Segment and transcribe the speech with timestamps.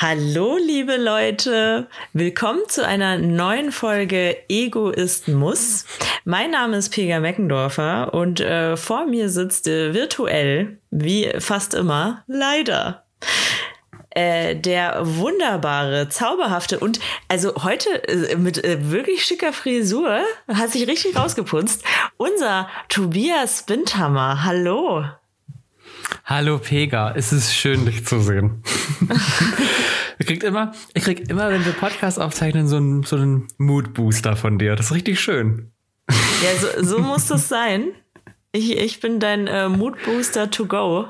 [0.00, 1.88] Hallo, liebe Leute.
[2.12, 5.86] Willkommen zu einer neuen Folge Ego ist Muss.
[6.24, 12.22] Mein Name ist Pega Meckendorfer und äh, vor mir sitzt äh, virtuell, wie fast immer,
[12.28, 13.06] leider,
[14.10, 20.86] äh, der wunderbare, zauberhafte und also heute äh, mit äh, wirklich schicker Frisur, hat sich
[20.86, 21.82] richtig rausgeputzt,
[22.16, 24.44] unser Tobias Windhammer.
[24.44, 25.06] Hallo.
[26.24, 28.62] Hallo Pega, es ist schön, dich zu sehen.
[30.18, 34.36] ich krieg immer, ich krieg immer, wenn wir Podcasts aufzeichnen, so einen, so einen Mood-Booster
[34.36, 34.76] von dir.
[34.76, 35.72] Das ist richtig schön.
[36.08, 37.88] Ja, so, so muss das sein.
[38.52, 41.06] Ich, ich bin dein äh, Mood-Booster to go.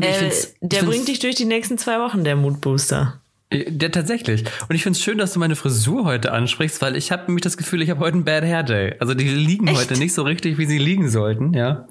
[0.00, 3.20] Äh, der bringt dich durch die nächsten zwei Wochen, der Mood-Booster.
[3.52, 4.44] Ja, tatsächlich.
[4.68, 7.42] Und ich finde es schön, dass du meine Frisur heute ansprichst, weil ich habe nämlich
[7.42, 8.96] das Gefühl, ich habe heute einen Bad Hair Day.
[8.98, 9.78] Also die liegen Echt?
[9.78, 11.86] heute nicht so richtig, wie sie liegen sollten, ja.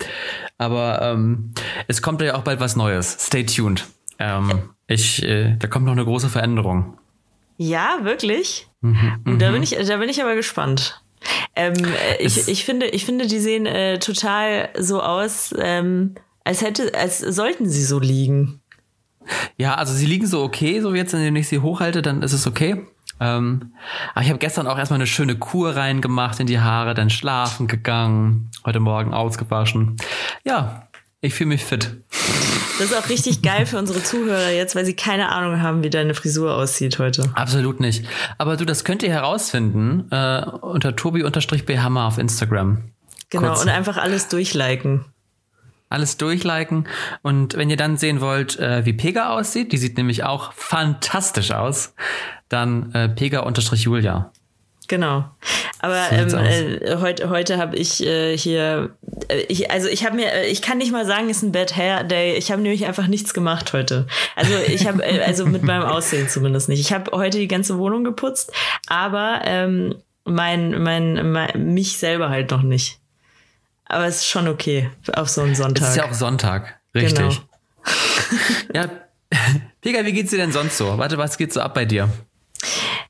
[0.58, 1.54] Aber ähm,
[1.88, 3.18] es kommt ja auch bald was Neues.
[3.20, 3.88] Stay tuned.
[4.20, 6.98] Ähm, ich, äh, da kommt noch eine große Veränderung.
[7.58, 8.68] Ja, wirklich.
[8.82, 9.64] Mhm, da bin mhm.
[9.64, 11.02] ich, da bin ich aber gespannt.
[11.56, 16.62] Ähm, äh, ich, ich finde, ich finde, die sehen äh, total so aus, ähm, als
[16.62, 18.62] hätte, als sollten sie so liegen.
[19.58, 22.48] Ja, also sie liegen so okay, so jetzt, wenn ich sie hochhalte, dann ist es
[22.48, 22.86] okay.
[23.20, 23.74] Ähm,
[24.14, 27.68] aber ich habe gestern auch erstmal eine schöne Kur reingemacht in die Haare, dann schlafen
[27.68, 29.96] gegangen, heute Morgen ausgewaschen.
[30.44, 30.88] Ja,
[31.22, 31.96] ich fühle mich fit.
[32.78, 35.90] Das ist auch richtig geil für unsere Zuhörer jetzt, weil sie keine Ahnung haben, wie
[35.90, 37.32] deine Frisur aussieht heute.
[37.34, 38.06] Absolut nicht.
[38.38, 42.84] Aber du, das könnt ihr herausfinden äh, unter tobi-bhammer auf Instagram.
[43.30, 43.64] Genau, Kurz.
[43.64, 45.06] und einfach alles durchliken
[45.96, 46.88] alles durchliken.
[47.24, 51.52] Und wenn ihr dann sehen wollt, äh, wie Pega aussieht, die sieht nämlich auch fantastisch
[51.52, 51.96] aus,
[52.50, 54.32] dann äh, Pega-Julia.
[54.88, 55.26] Genau.
[55.80, 58.92] Aber ähm, äh, heute, heute habe ich äh, hier,
[59.30, 61.52] äh, ich, also ich habe mir, äh, ich kann nicht mal sagen, es ist ein
[61.52, 62.36] Bad Hair Day.
[62.36, 64.06] Ich habe nämlich einfach nichts gemacht heute.
[64.36, 66.82] Also ich habe, äh, also mit meinem Aussehen zumindest nicht.
[66.82, 68.52] Ich habe heute die ganze Wohnung geputzt,
[68.88, 73.00] aber ähm, mein, mein, mein, mich selber halt noch nicht.
[73.86, 75.84] Aber es ist schon okay auf so einen Sonntag.
[75.84, 77.18] Es ist ja auch Sonntag, richtig.
[77.18, 77.36] Genau.
[78.74, 78.90] ja,
[79.82, 80.98] Pega, wie geht's dir denn sonst so?
[80.98, 82.10] Warte, was geht so ab bei dir?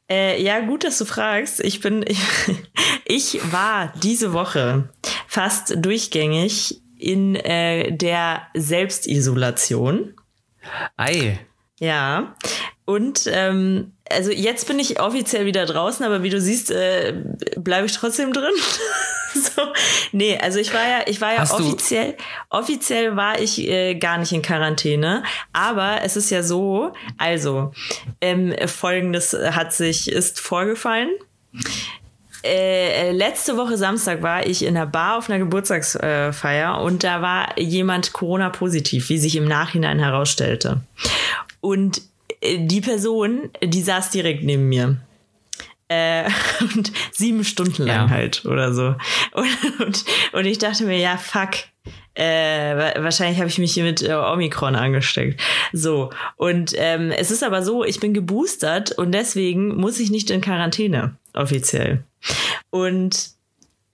[0.10, 1.60] Äh, ja, gut, dass du fragst.
[1.62, 2.20] Ich bin, ich,
[3.06, 4.90] ich war diese Woche
[5.28, 10.14] fast durchgängig in äh, der Selbstisolation.
[10.98, 11.40] Ei.
[11.80, 12.36] Ja.
[12.86, 17.14] Und ähm, also jetzt bin ich offiziell wieder draußen, aber wie du siehst, äh,
[17.58, 18.54] bleibe ich trotzdem drin.
[19.34, 19.64] so,
[20.12, 22.16] nee, also ich war ja, ich war ja Hast offiziell,
[22.50, 27.74] offiziell war ich äh, gar nicht in Quarantäne, aber es ist ja so, also
[28.22, 31.10] ähm, folgendes hat sich, ist vorgefallen.
[32.44, 37.58] Äh, letzte Woche Samstag war ich in einer Bar auf einer Geburtstagsfeier und da war
[37.58, 40.82] jemand Corona-positiv, wie sich im Nachhinein herausstellte.
[41.66, 42.04] Und
[42.42, 44.98] äh, die Person, die saß direkt neben mir.
[45.88, 46.30] Äh,
[46.62, 48.10] und sieben Stunden lang ja.
[48.10, 48.96] halt oder so.
[49.32, 51.52] Und, und, und ich dachte mir, ja, fuck.
[52.14, 55.42] Äh, wahrscheinlich habe ich mich hier mit äh, Omikron angesteckt.
[55.74, 56.12] So.
[56.38, 60.42] Und ähm, es ist aber so, ich bin geboostert und deswegen muss ich nicht in
[60.42, 62.04] Quarantäne, offiziell.
[62.70, 63.35] Und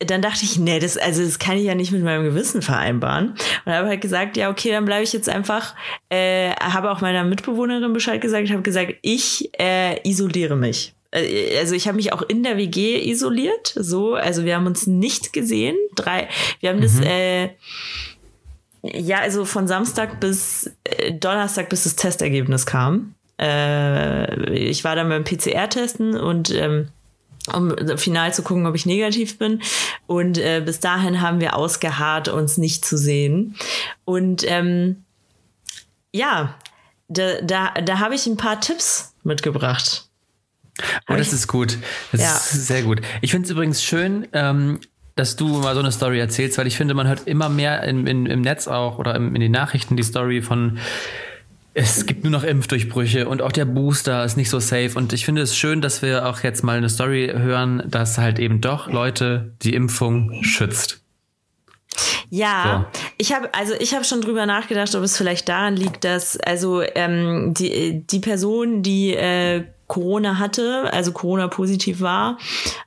[0.05, 3.35] dann dachte ich, nee, das, also das kann ich ja nicht mit meinem Gewissen vereinbaren.
[3.65, 5.75] Und habe halt gesagt, ja, okay, dann bleibe ich jetzt einfach,
[6.09, 10.93] äh, habe auch meiner Mitbewohnerin Bescheid gesagt, ich habe gesagt, ich äh, isoliere mich.
[11.11, 14.87] Äh, also ich habe mich auch in der WG isoliert, so, also wir haben uns
[14.87, 15.75] nicht gesehen.
[15.95, 16.27] Drei,
[16.59, 16.83] wir haben mhm.
[16.83, 17.49] das, äh,
[18.83, 23.13] ja, also von Samstag bis äh, Donnerstag, bis das Testergebnis kam.
[23.39, 26.89] Äh, ich war dann beim PCR-Testen und ähm,
[27.53, 29.61] um final zu gucken, ob ich negativ bin.
[30.07, 33.55] Und äh, bis dahin haben wir ausgeharrt, uns nicht zu sehen.
[34.05, 35.03] Und ähm,
[36.11, 36.55] ja,
[37.07, 40.07] da, da, da habe ich ein paar Tipps mitgebracht.
[41.09, 41.77] Oh, das ist gut.
[42.11, 42.35] Das ja.
[42.35, 43.01] ist sehr gut.
[43.21, 44.79] Ich finde es übrigens schön, ähm,
[45.15, 48.07] dass du mal so eine Story erzählst, weil ich finde, man hört immer mehr in,
[48.07, 50.79] in, im Netz auch oder im, in den Nachrichten die Story von
[51.73, 54.91] es gibt nur noch Impfdurchbrüche und auch der Booster ist nicht so safe.
[54.95, 58.39] Und ich finde es schön, dass wir auch jetzt mal eine Story hören, dass halt
[58.39, 61.01] eben doch Leute die Impfung schützt.
[62.29, 62.99] Ja, so.
[63.17, 66.81] ich habe also ich habe schon drüber nachgedacht, ob es vielleicht daran liegt, dass also
[66.81, 72.37] ähm, die die Person, die äh, Corona hatte, also Corona positiv war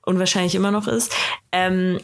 [0.07, 1.15] und wahrscheinlich immer noch ist,
[1.53, 2.01] ähm,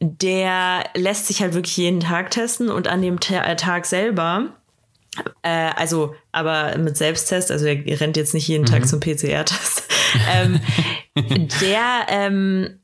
[0.00, 4.48] der lässt sich halt wirklich jeden Tag testen und an dem Tag selber
[5.42, 8.66] äh, also, aber mit Selbsttest, also er rennt jetzt nicht jeden mhm.
[8.66, 9.84] Tag zum PCR-Test.
[10.34, 10.60] ähm,
[11.60, 12.78] der, ähm,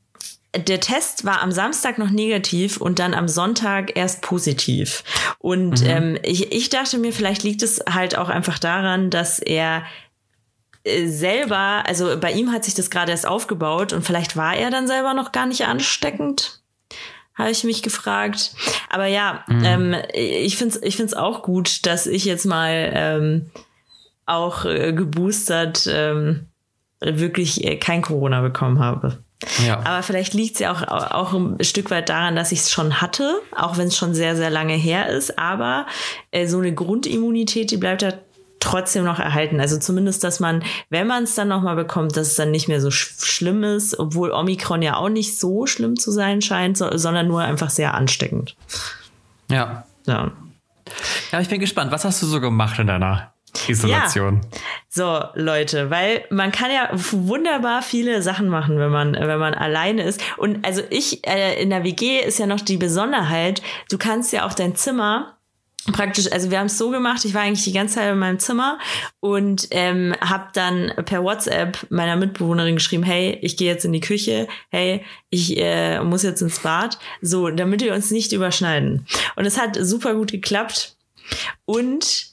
[0.55, 5.05] der Test war am Samstag noch negativ und dann am Sonntag erst positiv.
[5.39, 5.89] Und mhm.
[5.89, 9.85] ähm, ich, ich dachte mir, vielleicht liegt es halt auch einfach daran, dass er
[10.85, 14.71] äh, selber, also bei ihm hat sich das gerade erst aufgebaut und vielleicht war er
[14.71, 16.58] dann selber noch gar nicht ansteckend
[17.39, 18.53] habe ich mich gefragt.
[18.91, 19.65] Aber ja, mhm.
[19.65, 23.51] ähm, ich finde es ich find's auch gut, dass ich jetzt mal ähm,
[24.27, 26.49] auch äh, geboostert ähm,
[27.01, 29.19] wirklich äh, kein Corona bekommen habe.
[29.65, 29.79] Ja.
[29.85, 33.01] Aber vielleicht liegt es ja auch, auch ein Stück weit daran, dass ich es schon
[33.01, 35.39] hatte, auch wenn es schon sehr, sehr lange her ist.
[35.39, 35.87] Aber
[36.33, 38.15] äh, so eine Grundimmunität, die bleibt ja
[38.61, 39.61] trotzdem noch erhalten.
[39.61, 42.81] Also zumindest, dass man, wenn man es dann nochmal bekommt, dass es dann nicht mehr
[42.81, 46.97] so sch schlimm ist, obwohl Omikron ja auch nicht so schlimm zu sein scheint, so,
[46.97, 48.57] sondern nur einfach sehr ansteckend.
[49.51, 49.85] Ja.
[50.07, 50.33] Ja.
[51.33, 51.93] Ja, ich bin gespannt.
[51.93, 53.33] Was hast du so gemacht in deiner
[53.67, 54.41] Isolation?
[54.43, 54.59] Ja.
[54.89, 60.03] So, Leute, weil man kann ja wunderbar viele Sachen machen, wenn man, wenn man alleine
[60.03, 60.21] ist.
[60.37, 64.47] Und also ich, äh, in der WG ist ja noch die Besonderheit, du kannst ja
[64.47, 65.38] auch dein Zimmer
[65.93, 68.39] praktisch, also wir haben es so gemacht, ich war eigentlich die ganze Zeit in meinem
[68.39, 68.79] Zimmer
[69.21, 74.01] und ähm, habe dann per WhatsApp meiner Mitbewohnerin geschrieben, hey, ich gehe jetzt in die
[74.01, 79.07] Küche, hey, ich äh, muss jetzt ins Bad, so, damit wir uns nicht überschneiden.
[79.37, 80.97] Und es hat super gut geklappt
[81.65, 82.27] und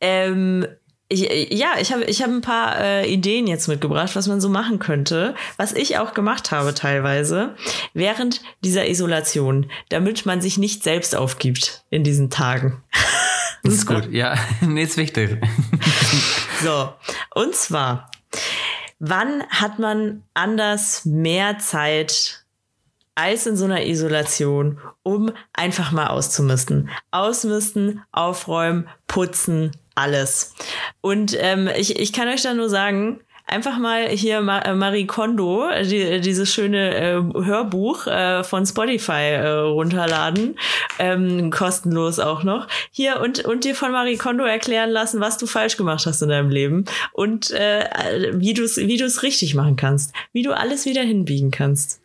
[0.00, 0.66] ähm,
[1.10, 4.48] ich, ja, ich habe ich hab ein paar äh, Ideen jetzt mitgebracht, was man so
[4.48, 7.56] machen könnte, was ich auch gemacht habe teilweise
[7.92, 12.82] während dieser Isolation, damit man sich nicht selbst aufgibt in diesen Tagen.
[13.62, 15.36] Das ist gut, ja, nee, ist wichtig.
[16.62, 16.94] so,
[17.34, 18.10] und zwar,
[18.98, 22.39] wann hat man anders mehr Zeit
[23.20, 26.88] als in so einer Isolation, um einfach mal auszumisten?
[27.10, 30.54] Ausmisten, aufräumen, putzen, alles.
[31.00, 33.20] Und ähm, ich, ich kann euch da nur sagen,
[33.50, 39.48] einfach mal hier äh, Marie Kondo, die, dieses schöne äh, Hörbuch äh, von Spotify äh,
[39.48, 40.56] runterladen,
[40.98, 42.68] ähm, kostenlos auch noch.
[42.90, 46.28] Hier und, und dir von Marie Kondo erklären lassen, was du falsch gemacht hast in
[46.28, 50.86] deinem Leben und äh, wie du es wie du's richtig machen kannst, wie du alles
[50.86, 51.99] wieder hinbiegen kannst.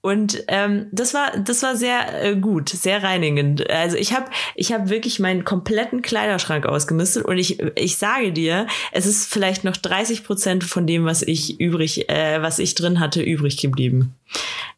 [0.00, 3.68] Und ähm, das war das war sehr äh, gut, sehr reinigend.
[3.70, 8.66] Also ich habe ich habe wirklich meinen kompletten Kleiderschrank ausgemistet und ich ich sage dir,
[8.90, 13.00] es ist vielleicht noch 30 Prozent von dem, was ich übrig, äh, was ich drin
[13.00, 14.14] hatte, übrig geblieben.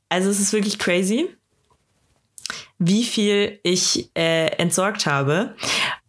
[0.09, 1.29] Also es ist wirklich crazy,
[2.79, 5.55] wie viel ich äh, entsorgt habe.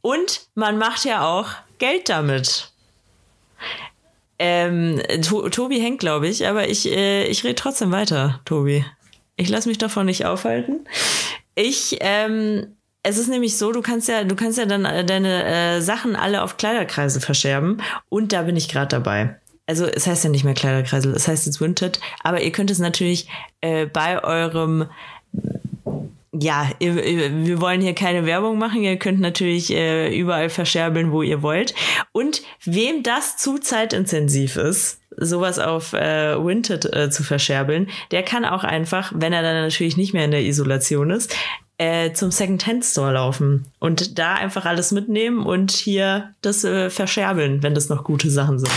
[0.02, 1.50] Und man macht ja auch
[1.80, 2.72] Geld damit.
[4.38, 8.86] Ähm, to Tobi hängt, glaube ich, aber ich, äh, ich rede trotzdem weiter, Tobi.
[9.38, 10.88] Ich lasse mich davon nicht aufhalten.
[11.56, 15.46] Ich, ähm, es ist nämlich so, du kannst ja, du kannst ja dann äh, deine
[15.46, 19.40] äh, Sachen alle auf Kleiderkreise verscherben und da bin ich gerade dabei.
[19.68, 22.80] Also es heißt ja nicht mehr Kleiderkreisel, es heißt jetzt Winted, aber ihr könnt es
[22.80, 23.28] natürlich
[23.62, 24.88] äh, bei eurem
[26.40, 28.84] ja, wir wollen hier keine Werbung machen.
[28.84, 31.74] Ihr könnt natürlich äh, überall verscherbeln, wo ihr wollt.
[32.12, 38.46] Und wem das zu zeitintensiv ist, sowas auf äh, Winted äh, zu verscherbeln, der kann
[38.46, 41.36] auch einfach, wenn er dann natürlich nicht mehr in der Isolation ist,
[41.78, 47.76] äh, zum Second-Hand-Store laufen und da einfach alles mitnehmen und hier das äh, verscherbeln, wenn
[47.76, 48.72] das noch gute Sachen sind.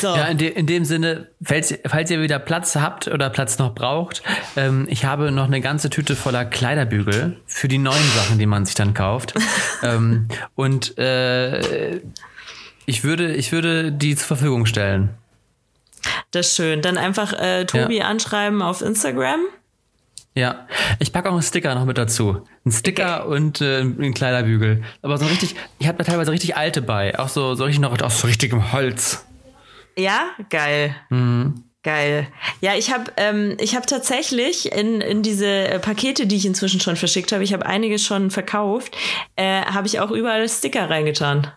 [0.00, 0.08] So.
[0.08, 3.74] Ja, in, de, in dem Sinne, falls, falls, ihr wieder Platz habt oder Platz noch
[3.74, 4.22] braucht,
[4.56, 8.66] ähm, ich habe noch eine ganze Tüte voller Kleiderbügel für die neuen Sachen, die man
[8.66, 9.34] sich dann kauft.
[9.82, 12.00] ähm, und äh,
[12.84, 15.10] ich, würde, ich würde die zur Verfügung stellen.
[16.30, 16.82] Das ist schön.
[16.82, 18.04] Dann einfach äh, Tobi ja.
[18.04, 19.40] anschreiben auf Instagram.
[20.34, 20.66] Ja,
[21.00, 22.46] ich packe auch einen Sticker noch mit dazu.
[22.64, 23.36] Ein Sticker okay.
[23.36, 24.82] und äh, einen Kleiderbügel.
[25.02, 27.18] Aber so richtig, ich habe da teilweise richtig alte bei.
[27.18, 29.24] Auch so, so richtig noch aus so richtigem Holz.
[30.00, 30.96] Ja, geil.
[31.10, 31.64] Mhm.
[31.82, 32.28] Geil.
[32.60, 36.78] Ja, ich habe ähm, ich habe tatsächlich in, in diese äh, Pakete, die ich inzwischen
[36.78, 38.94] schon verschickt habe, ich habe einiges schon verkauft,
[39.36, 41.50] äh, habe ich auch überall Sticker reingetan.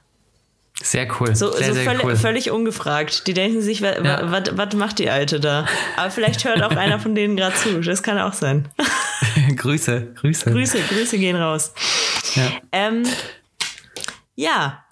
[0.82, 1.36] Sehr cool.
[1.36, 2.16] So, sehr, so sehr völlig, cool.
[2.16, 3.28] völlig ungefragt.
[3.28, 4.76] Die denken sich, was ja.
[4.76, 5.66] macht die Alte da?
[5.98, 7.80] Aber vielleicht hört auch einer von denen gerade zu.
[7.82, 8.70] Das kann auch sein.
[9.56, 10.52] Grüße, Grüße.
[10.52, 11.74] Grüße, Grüße gehen raus.
[12.36, 12.52] Ja.
[12.72, 13.04] Ähm,
[14.36, 14.84] ja.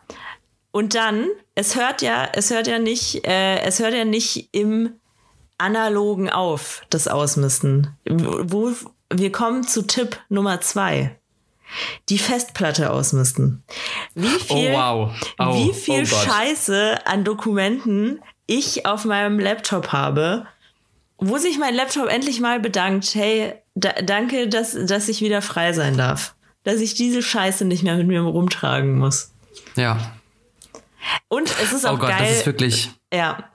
[0.71, 1.27] Und dann
[1.61, 4.93] es hört ja, es hört ja nicht, äh, es hört ja nicht im
[5.59, 7.95] analogen auf, das Ausmisten.
[8.09, 8.73] Wo,
[9.13, 11.17] wir kommen zu Tipp Nummer zwei.
[12.09, 13.63] Die Festplatte ausmisten.
[14.15, 15.11] Wie oh, viel, oh, wow.
[15.39, 20.47] oh, wie viel oh Scheiße an Dokumenten ich auf meinem Laptop habe,
[21.17, 25.73] wo sich mein Laptop endlich mal bedankt, hey, da, danke, dass, dass ich wieder frei
[25.73, 26.33] sein darf.
[26.63, 29.31] Dass ich diese Scheiße nicht mehr mit mir rumtragen muss.
[29.75, 30.13] Ja.
[31.27, 32.19] Und es ist auch oh Gott, geil.
[32.19, 32.91] Das ist wirklich.
[33.13, 33.49] Ja.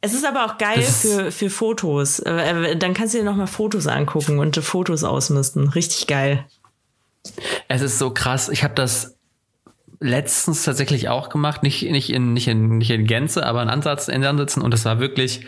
[0.00, 2.20] Es ist aber auch geil für, für Fotos.
[2.20, 5.68] Äh, dann kannst du dir nochmal Fotos angucken und Fotos ausmisten.
[5.68, 6.46] Richtig geil.
[7.66, 8.48] Es ist so krass.
[8.48, 9.16] Ich habe das
[10.00, 11.62] letztens tatsächlich auch gemacht.
[11.62, 14.62] Nicht, nicht, in, nicht, in, nicht in Gänze, aber in Ansatz, in Ansätzen.
[14.62, 15.46] Und es war wirklich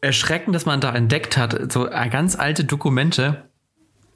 [0.00, 1.72] erschreckend, dass man da entdeckt hat.
[1.72, 3.48] So ganz alte Dokumente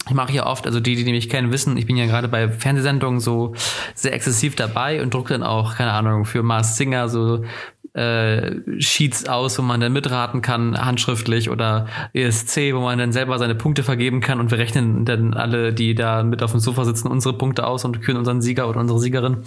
[0.06, 2.48] ich mache ja oft, also die, die mich kennen, wissen, ich bin ja gerade bei
[2.48, 3.54] Fernsehsendungen so
[3.94, 7.44] sehr exzessiv dabei und drucke dann auch, keine Ahnung, für Mars Singer so
[7.92, 13.38] äh, Sheets aus, wo man dann mitraten kann, handschriftlich oder ESC, wo man dann selber
[13.38, 16.84] seine Punkte vergeben kann und wir rechnen dann alle, die da mit auf dem Sofa
[16.84, 19.38] sitzen, unsere Punkte aus und küren unseren Sieger oder unsere Siegerin.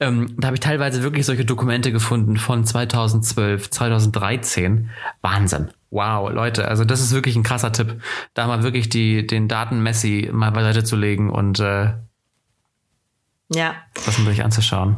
[0.00, 4.90] Ähm, da habe ich teilweise wirklich solche Dokumente gefunden von 2012, 2013.
[5.20, 5.68] Wahnsinn.
[5.94, 8.02] Wow, Leute, also das ist wirklich ein krasser Tipp,
[8.34, 11.92] da mal wirklich die, den Daten-Messi mal beiseite zu legen und äh,
[13.48, 13.76] ja.
[14.04, 14.96] das sich anzuschauen.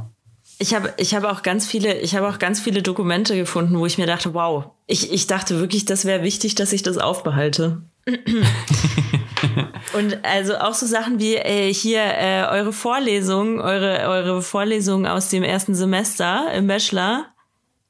[0.58, 3.84] Ich habe ich habe auch ganz viele ich habe auch ganz viele Dokumente gefunden, wo
[3.84, 7.82] ich mir dachte, wow, ich, ich dachte wirklich, das wäre wichtig, dass ich das aufbehalte.
[9.92, 15.28] und also auch so Sachen wie äh, hier äh, eure Vorlesung, eure eure Vorlesung aus
[15.28, 17.26] dem ersten Semester im Bachelor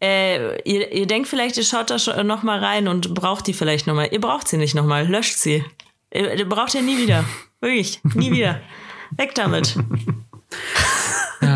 [0.02, 3.54] äh, ihr, ihr denkt vielleicht, ihr schaut da schon noch mal rein und braucht die
[3.54, 4.08] vielleicht noch mal.
[4.10, 5.64] Ihr braucht sie nicht noch mal, löscht sie.
[6.12, 7.24] Ihr, ihr braucht ihr nie wieder.
[7.60, 8.60] Wirklich, nie wieder.
[9.16, 9.76] Weg damit.
[11.42, 11.54] Ja,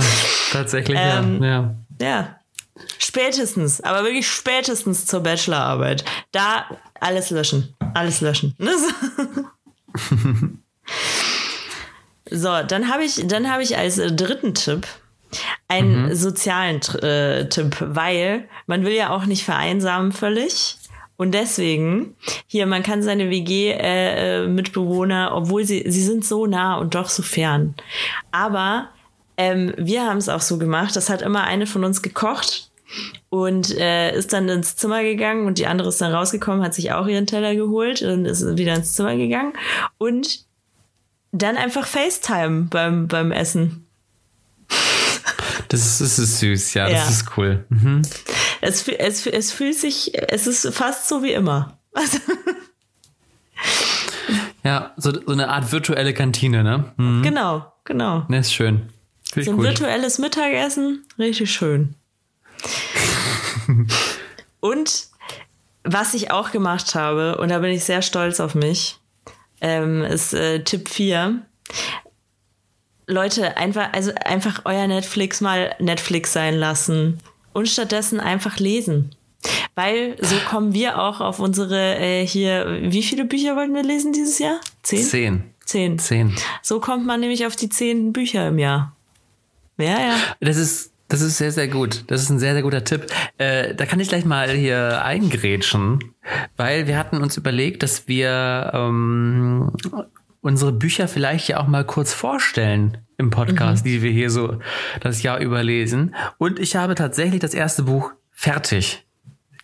[0.52, 1.48] tatsächlich, ähm, ja.
[1.48, 1.74] ja.
[2.00, 2.36] Ja.
[2.98, 6.04] Spätestens, aber wirklich spätestens zur Bachelorarbeit.
[6.32, 6.66] Da
[7.00, 7.74] alles löschen.
[7.94, 8.54] Alles löschen.
[12.30, 14.86] so, dann habe ich, dann habe ich als dritten Tipp
[15.70, 16.14] einen mhm.
[16.14, 20.76] sozialen äh, Tipp, weil man will ja auch nicht vereinsamen völlig.
[21.16, 26.94] Und deswegen, hier, man kann seine WG-Mitbewohner, äh, obwohl sie, sie sind so nah und
[26.94, 27.74] doch so fern.
[28.32, 28.88] Aber
[29.36, 32.70] ähm, wir haben es auch so gemacht, das hat immer eine von uns gekocht
[33.28, 36.92] und äh, ist dann ins Zimmer gegangen und die andere ist dann rausgekommen, hat sich
[36.92, 39.52] auch ihren Teller geholt und ist wieder ins Zimmer gegangen
[39.98, 40.44] und
[41.32, 43.86] dann einfach FaceTime beim, beim Essen.
[45.70, 47.64] Das ist, das ist süß, ja, das ist cool.
[47.68, 48.02] Mhm.
[48.60, 51.78] Es, es, es fühlt sich, es ist fast so wie immer.
[54.64, 56.92] ja, so, so eine Art virtuelle Kantine, ne?
[56.96, 57.22] Mhm.
[57.22, 58.24] Genau, genau.
[58.26, 58.90] Ne, ist schön.
[59.32, 59.66] Find so ein gut.
[59.66, 61.94] virtuelles Mittagessen, richtig schön.
[64.60, 65.06] und
[65.84, 68.98] was ich auch gemacht habe, und da bin ich sehr stolz auf mich,
[69.60, 71.46] ähm, ist äh, Tipp 4.
[73.10, 77.18] Leute, einfach, also einfach euer Netflix mal Netflix sein lassen
[77.52, 79.14] und stattdessen einfach lesen.
[79.74, 84.12] Weil so kommen wir auch auf unsere äh, hier, wie viele Bücher wollten wir lesen
[84.12, 84.60] dieses Jahr?
[84.82, 85.04] Zehn?
[85.04, 85.44] Zehn.
[85.64, 85.98] Zehn.
[85.98, 86.34] Zehn.
[86.62, 88.94] So kommt man nämlich auf die zehn Bücher im Jahr.
[89.78, 90.16] Ja, ja.
[90.40, 92.04] Das ist, das ist sehr, sehr gut.
[92.08, 93.06] Das ist ein sehr, sehr guter Tipp.
[93.38, 96.00] Äh, da kann ich gleich mal hier eingrätschen,
[96.56, 99.72] weil wir hatten uns überlegt, dass wir ähm,
[100.40, 103.90] unsere Bücher vielleicht ja auch mal kurz vorstellen im Podcast, mhm.
[103.90, 104.58] die wir hier so
[105.00, 106.14] das Jahr überlesen.
[106.38, 109.04] Und ich habe tatsächlich das erste Buch fertig.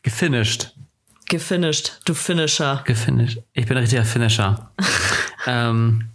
[0.02, 0.74] Gefinished.
[1.28, 2.82] Gefinished, du Finisher.
[2.84, 3.42] Gefinished.
[3.52, 4.70] Ich bin ein richtiger Finisher.
[5.46, 6.08] ähm,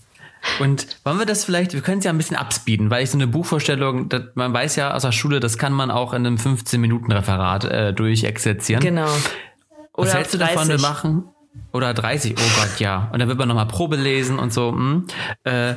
[0.60, 3.18] und wollen wir das vielleicht, wir können es ja ein bisschen abspeeden, weil ich so
[3.18, 6.38] eine Buchvorstellung, das, man weiß ja aus der Schule, das kann man auch in einem
[6.38, 8.82] 15-Minuten-Referat äh, durchexerzieren.
[8.82, 9.10] Genau.
[9.94, 11.25] Oder Was hältst du davon, wir machen?
[11.74, 13.10] Oder 30, oh Gott, ja.
[13.12, 14.72] Und dann wird man nochmal Probe lesen und so.
[14.72, 15.08] Hm.
[15.43, 15.75] Äh,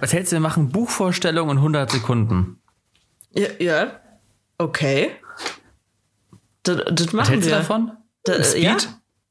[0.00, 2.60] was hältst du, wir machen Buchvorstellung in 100 Sekunden?
[3.32, 4.00] Ja, ja.
[4.58, 5.12] okay.
[6.62, 7.54] Das, das machen was hältst wir.
[7.54, 7.92] du davon?
[8.24, 8.62] Da, Speed?
[8.62, 8.76] Ja,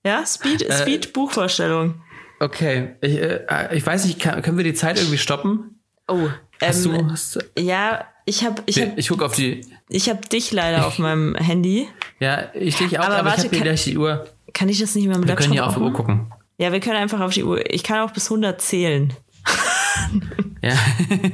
[0.05, 2.01] ja Speed, äh, Speed Buchvorstellung.
[2.39, 5.79] Okay, ich, äh, ich weiß nicht, kann, können wir die Zeit irgendwie stoppen?
[6.07, 6.29] Oh,
[6.61, 10.21] hast ähm, du, hast ja, ich habe ich hab, ich guck auf die Ich habe
[10.27, 11.87] dich leider auf meinem Handy.
[12.19, 14.27] Ja, ich dich auch, aber, aber warte, ich habe gleich die Uhr.
[14.55, 16.31] Kann ich das nicht mehr mit wir können ja auf die Uhr gucken.
[16.57, 17.69] Ja, wir können einfach auf die Uhr.
[17.69, 19.13] Ich kann auch bis 100 zählen.
[20.61, 20.73] ja.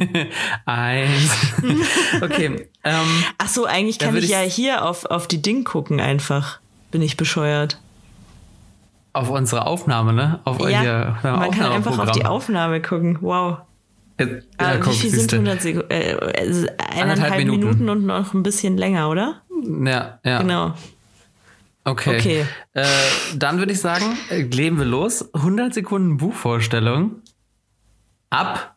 [0.65, 1.31] Eins.
[2.21, 2.67] Okay.
[2.83, 6.59] Ähm, Ach so, eigentlich kann ich, ich ja hier auf, auf die Ding gucken einfach.
[6.89, 7.79] Bin ich bescheuert.
[9.13, 10.39] Auf unsere Aufnahme, ne?
[10.43, 13.19] Auf ja, euer man kann einfach auf die Aufnahme gucken.
[13.21, 13.59] Wow.
[14.19, 15.91] Ja, ja, guck, wie viel sind 100 Sekunden?
[15.91, 17.59] Äh, äh, eineinhalb Minuten.
[17.59, 19.41] Minuten und noch ein bisschen länger, oder?
[19.85, 20.41] Ja, ja.
[20.41, 20.73] Genau.
[21.83, 22.17] Okay.
[22.17, 22.45] okay.
[22.73, 22.85] Äh,
[23.35, 25.33] dann würde ich sagen, leben wir los.
[25.33, 27.21] 100 Sekunden Buchvorstellung.
[28.29, 28.75] Ab.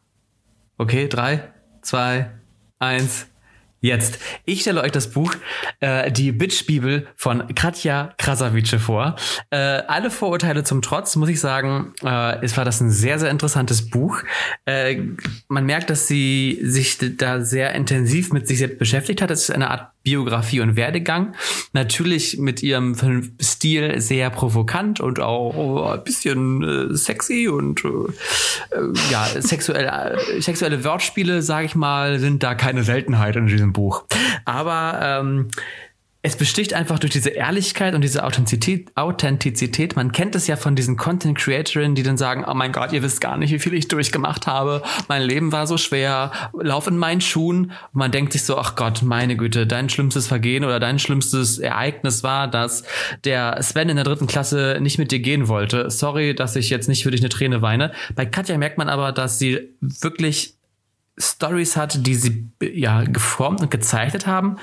[0.78, 2.30] Okay, drei, zwei,
[2.78, 3.26] eins.
[3.84, 4.18] Jetzt.
[4.46, 5.34] Ich stelle euch das Buch
[5.80, 9.14] äh, Die Bitch-Bibel von Katja Krasavice vor.
[9.50, 13.28] Äh, alle Vorurteile zum Trotz, muss ich sagen, äh, es war das ein sehr, sehr
[13.28, 14.23] interessantes Buch.
[14.64, 15.02] Äh,
[15.49, 19.30] man merkt, dass sie sich da sehr intensiv mit sich selbst beschäftigt hat.
[19.30, 21.34] Es ist eine Art Biografie und Werdegang.
[21.73, 22.94] Natürlich mit ihrem
[23.40, 30.84] Stil sehr provokant und auch ein bisschen äh, sexy und äh, äh ja, sexuelle, sexuelle
[30.84, 34.04] Wortspiele, sage ich mal, sind da keine Seltenheit in diesem Buch.
[34.44, 35.49] Aber ähm,
[36.26, 39.94] es besticht einfach durch diese Ehrlichkeit und diese Authentizität, Authentizität.
[39.94, 43.02] Man kennt es ja von diesen Content Creatorinnen, die dann sagen, oh mein Gott, ihr
[43.02, 44.82] wisst gar nicht, wie viel ich durchgemacht habe.
[45.06, 46.32] Mein Leben war so schwer.
[46.58, 47.64] Lauf in meinen Schuhen.
[47.64, 51.58] Und man denkt sich so, ach Gott, meine Güte, dein schlimmstes Vergehen oder dein schlimmstes
[51.58, 52.84] Ereignis war, dass
[53.24, 55.90] der Sven in der dritten Klasse nicht mit dir gehen wollte.
[55.90, 57.92] Sorry, dass ich jetzt nicht für dich eine Träne weine.
[58.14, 60.53] Bei Katja merkt man aber, dass sie wirklich
[61.16, 64.56] Stories hat, die sie ja geformt und gezeichnet haben.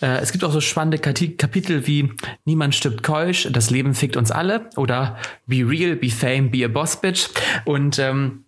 [0.00, 2.12] Äh, es gibt auch so spannende Kapitel wie
[2.44, 6.68] Niemand stirbt keusch, das Leben fickt uns alle oder Be real, be fame, be a
[6.68, 7.28] boss bitch.
[7.64, 8.44] Und ähm,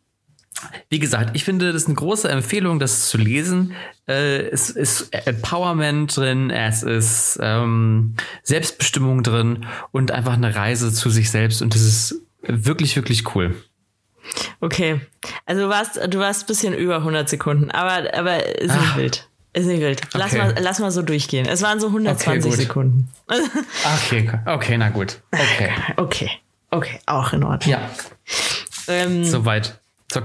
[0.88, 3.74] wie gesagt, ich finde das ist eine große Empfehlung, das zu lesen.
[4.08, 11.10] Äh, es ist Empowerment drin, es ist ähm, Selbstbestimmung drin und einfach eine Reise zu
[11.10, 13.54] sich selbst und das ist wirklich, wirklich cool.
[14.60, 15.00] Okay.
[15.46, 18.96] Also du warst, du warst ein bisschen über 100 Sekunden, aber, aber ist nicht Ach.
[18.96, 19.28] wild.
[19.54, 20.00] Ist nicht wild.
[20.14, 20.38] Lass, okay.
[20.38, 21.46] mal, lass mal so durchgehen.
[21.46, 23.08] Es waren so 120 okay, Sekunden.
[23.28, 25.18] okay, okay, na gut.
[25.32, 25.70] Okay.
[25.96, 26.30] Okay.
[26.70, 27.70] Okay, auch in Ordnung.
[27.70, 27.90] Ja.
[28.88, 29.78] Ähm, Soweit.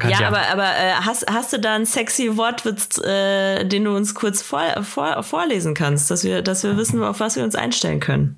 [0.08, 4.16] Ja, aber, aber äh, hast, hast du da einen sexy Wortwitz, äh, den du uns
[4.16, 8.00] kurz vor, vor, vorlesen kannst, dass wir, dass wir wissen, auf was wir uns einstellen
[8.00, 8.38] können?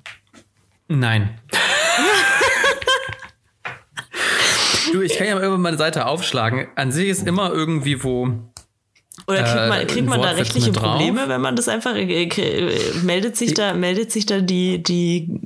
[0.86, 1.38] Nein.
[4.92, 6.66] Du, ich kann ja mal irgendwann meine Seite aufschlagen.
[6.74, 8.30] An sich ist immer irgendwie wo.
[9.26, 12.78] Oder kriegt man, äh, kriegt man da rechtliche Probleme, wenn man das einfach äh, äh,
[13.02, 15.40] meldet sich da meldet sich da die die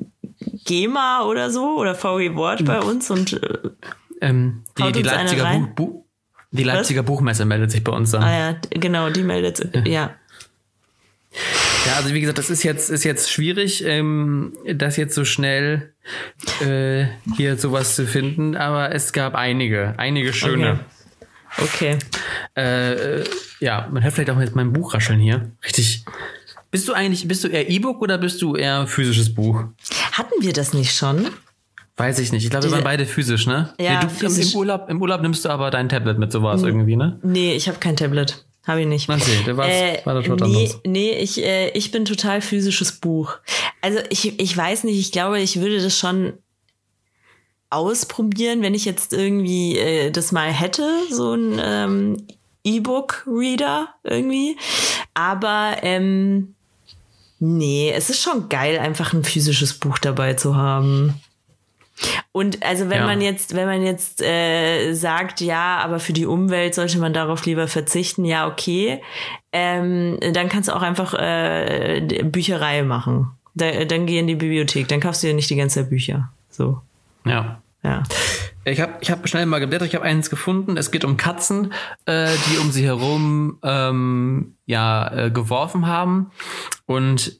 [0.64, 3.40] GEMA oder so oder VW Wort bei uns und
[4.20, 6.04] ähm, die, die Leipziger, Buch, Buch,
[6.50, 8.22] die Leipziger Buchmesse meldet sich bei uns dann.
[8.22, 9.82] Ah ja, genau, die meldet ja.
[9.84, 10.14] ja.
[11.86, 15.93] Ja, also wie gesagt, das ist jetzt, ist jetzt schwierig, ähm, das jetzt so schnell
[16.60, 17.06] äh,
[17.36, 20.80] hier sowas zu finden, aber es gab einige, einige schöne.
[21.58, 21.98] Okay.
[22.54, 22.60] okay.
[22.62, 23.24] Äh,
[23.60, 25.52] ja, man hört vielleicht auch jetzt mein Buch rascheln hier.
[25.64, 26.04] Richtig.
[26.70, 29.64] Bist du eigentlich, bist du eher E-Book oder bist du eher physisches Buch?
[30.12, 31.28] Hatten wir das nicht schon?
[31.96, 32.42] Weiß ich nicht.
[32.42, 33.72] Ich glaube, wir waren beide physisch, ne?
[33.78, 34.52] Ja, nee, du, physisch.
[34.52, 37.20] Im, Urlaub, Im Urlaub nimmst du aber dein Tablet mit sowas irgendwie, ne?
[37.22, 38.44] Nee, ich habe kein Tablet.
[38.66, 39.10] Habe ich nicht.
[39.10, 40.70] Okay, der war's, äh, war das nee.
[40.84, 43.36] Nee, ich, äh, ich bin total physisches Buch.
[43.82, 46.32] Also ich, ich weiß nicht, ich glaube, ich würde das schon
[47.68, 52.26] ausprobieren, wenn ich jetzt irgendwie äh, das mal hätte, so ein ähm,
[52.64, 54.56] E-Book-Reader irgendwie.
[55.12, 56.54] Aber ähm,
[57.40, 61.20] nee, es ist schon geil, einfach ein physisches Buch dabei zu haben.
[62.32, 63.06] Und also wenn ja.
[63.06, 67.46] man jetzt, wenn man jetzt äh, sagt, ja, aber für die Umwelt sollte man darauf
[67.46, 69.00] lieber verzichten, ja, okay,
[69.52, 73.30] ähm, dann kannst du auch einfach äh, Bücherei machen.
[73.54, 76.30] Da, dann geh in die Bibliothek, dann kaufst du ja nicht die ganze Zeit Bücher.
[76.50, 76.80] So.
[77.24, 77.60] Ja.
[77.84, 78.02] Ja.
[78.64, 80.78] Ich habe ich hab schnell mal geblättert, ich habe eins gefunden.
[80.78, 81.72] Es geht um Katzen,
[82.06, 86.30] äh, die um sie herum ähm, ja äh, geworfen haben
[86.86, 87.38] und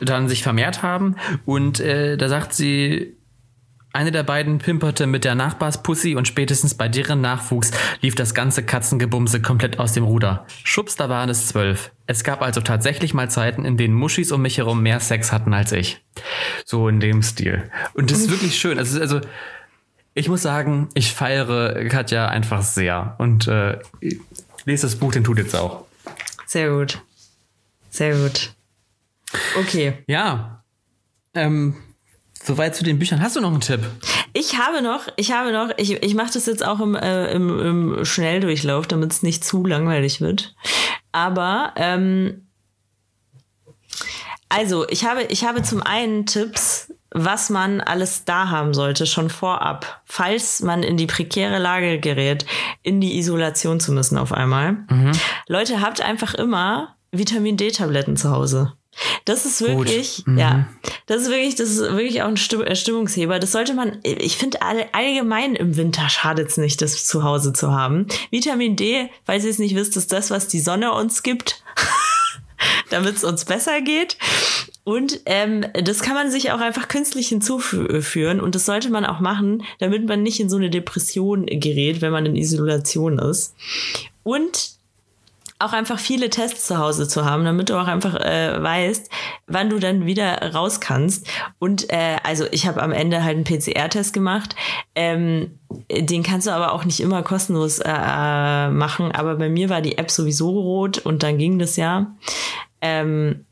[0.00, 1.16] dann sich vermehrt haben.
[1.44, 3.16] Und äh, da sagt sie,
[3.92, 8.62] eine der beiden pimperte mit der Nachbarspussy und spätestens bei deren Nachwuchs lief das ganze
[8.62, 10.46] Katzengebumse komplett aus dem Ruder.
[10.64, 11.90] Schubs, da waren es zwölf.
[12.06, 15.54] Es gab also tatsächlich mal Zeiten, in denen Muschis um mich herum mehr Sex hatten
[15.54, 16.00] als ich.
[16.64, 17.70] So in dem Stil.
[17.94, 18.78] Und das ist wirklich schön.
[18.78, 19.20] Also, also
[20.14, 23.16] ich muss sagen, ich feiere Katja einfach sehr.
[23.18, 23.78] Und äh,
[24.64, 25.84] lese das Buch, den tut jetzt auch.
[26.46, 27.00] Sehr gut.
[27.90, 28.52] Sehr gut.
[29.58, 29.94] Okay.
[30.06, 30.62] Ja.
[31.34, 31.74] Ähm,
[32.42, 33.20] Soweit zu den Büchern.
[33.20, 33.80] Hast du noch einen Tipp?
[34.32, 37.60] Ich habe noch, ich habe noch, ich, ich mache das jetzt auch im, äh, im,
[37.96, 40.54] im Schnelldurchlauf, damit es nicht zu langweilig wird.
[41.12, 42.46] Aber ähm,
[44.48, 49.30] also, ich habe, ich habe zum einen Tipps, was man alles da haben sollte, schon
[49.30, 52.46] vorab, falls man in die prekäre Lage gerät,
[52.82, 54.72] in die Isolation zu müssen auf einmal.
[54.88, 55.12] Mhm.
[55.46, 58.72] Leute, habt einfach immer Vitamin D-Tabletten zu Hause.
[59.24, 60.38] Das ist wirklich, mhm.
[60.38, 60.68] ja,
[61.06, 63.38] das ist wirklich, das ist wirklich auch ein äh, Stimmungsheber.
[63.38, 67.72] Das sollte man, ich finde allgemein im Winter schadet es nicht, das zu Hause zu
[67.72, 68.06] haben.
[68.30, 71.62] Vitamin D, falls ihr es nicht wisst, ist das, was die Sonne uns gibt,
[72.90, 74.16] damit es uns besser geht.
[74.82, 79.20] Und ähm, das kann man sich auch einfach künstlich hinzuführen und das sollte man auch
[79.20, 83.54] machen, damit man nicht in so eine Depression gerät, wenn man in Isolation ist.
[84.24, 84.79] Und
[85.60, 89.10] auch einfach viele Tests zu Hause zu haben, damit du auch einfach äh, weißt,
[89.46, 91.28] wann du dann wieder raus kannst.
[91.58, 94.56] Und äh, also ich habe am Ende halt einen PCR-Test gemacht.
[94.94, 95.58] Ähm,
[95.90, 99.12] den kannst du aber auch nicht immer kostenlos äh, machen.
[99.12, 102.06] Aber bei mir war die App sowieso rot und dann ging das ja.
[102.80, 103.44] Ähm,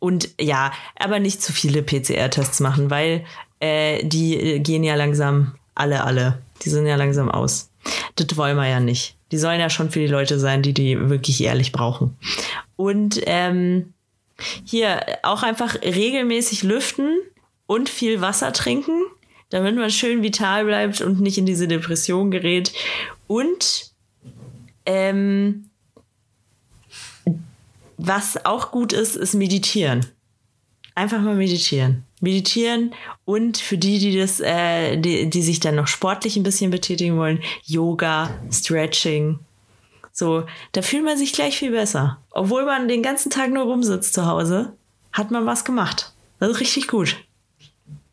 [0.00, 3.24] Und ja, aber nicht zu viele PCR-Tests machen, weil
[3.60, 6.38] äh, die äh, gehen ja langsam alle, alle.
[6.62, 7.70] Die sind ja langsam aus.
[8.16, 9.14] Das wollen wir ja nicht.
[9.30, 12.16] Die sollen ja schon für die Leute sein, die die wirklich ehrlich brauchen.
[12.76, 13.92] Und ähm,
[14.64, 17.18] hier auch einfach regelmäßig lüften
[17.66, 19.02] und viel Wasser trinken,
[19.50, 22.72] damit man schön vital bleibt und nicht in diese Depression gerät.
[23.26, 23.90] Und
[24.86, 25.66] ähm,
[27.96, 30.06] was auch gut ist, ist meditieren.
[30.94, 32.04] Einfach mal meditieren.
[32.20, 36.70] Meditieren und für die, die das, äh, die, die sich dann noch sportlich ein bisschen
[36.70, 39.38] betätigen wollen, Yoga, Stretching.
[40.12, 42.18] So, da fühlt man sich gleich viel besser.
[42.30, 44.74] Obwohl man den ganzen Tag nur rumsitzt zu Hause,
[45.12, 46.12] hat man was gemacht.
[46.38, 47.16] Das ist richtig gut.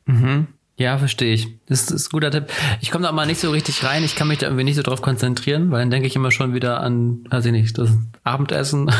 [0.06, 0.48] Mhm.
[0.78, 1.48] Ja, verstehe ich.
[1.66, 2.46] Das ist ein guter Tipp.
[2.82, 4.04] Ich komme da mal nicht so richtig rein.
[4.04, 6.54] Ich kann mich da irgendwie nicht so drauf konzentrieren, weil dann denke ich immer schon
[6.54, 7.90] wieder an, weiß ich nicht, das
[8.24, 8.92] Abendessen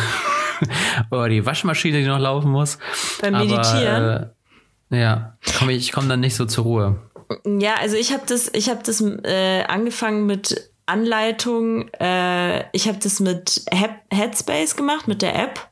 [1.12, 2.80] oder die Waschmaschine, die noch laufen muss.
[3.22, 4.04] Beim Meditieren?
[4.04, 4.26] äh,
[4.90, 6.96] ja, komm ich, komme dann nicht so zur Ruhe.
[7.46, 11.90] Ja, also ich habe das, ich habe das äh, angefangen mit Anleitung.
[12.00, 13.64] Äh, ich habe das mit
[14.12, 15.70] Headspace gemacht, mit der App.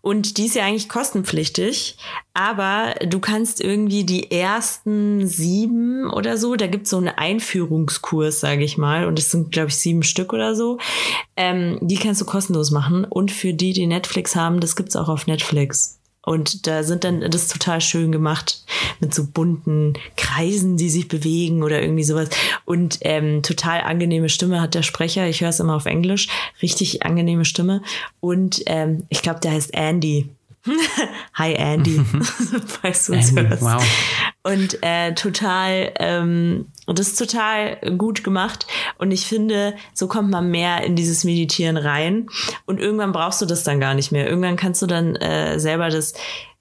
[0.00, 1.96] Und die ist ja eigentlich kostenpflichtig,
[2.32, 8.64] aber du kannst irgendwie die ersten sieben oder so, da gibt's so einen Einführungskurs, sage
[8.64, 10.78] ich mal, und es sind, glaube ich, sieben Stück oder so.
[11.36, 13.04] Ähm, die kannst du kostenlos machen.
[13.04, 15.99] Und für die, die Netflix haben, das gibt's auch auf Netflix.
[16.22, 18.62] Und da sind dann, das ist total schön gemacht
[19.00, 22.28] mit so bunten Kreisen, die sich bewegen oder irgendwie sowas.
[22.66, 25.26] Und ähm, total angenehme Stimme hat der Sprecher.
[25.26, 26.28] Ich höre es immer auf Englisch.
[26.60, 27.82] Richtig angenehme Stimme.
[28.20, 30.28] Und ähm, ich glaube, der heißt Andy.
[31.34, 32.00] Hi Andy,
[32.82, 33.62] falls du uns hörst.
[33.62, 33.82] Wow.
[34.42, 38.66] Und äh, total, ähm, das ist total gut gemacht.
[38.98, 42.26] Und ich finde, so kommt man mehr in dieses Meditieren rein.
[42.64, 44.28] Und irgendwann brauchst du das dann gar nicht mehr.
[44.28, 46.14] Irgendwann kannst du dann äh, selber das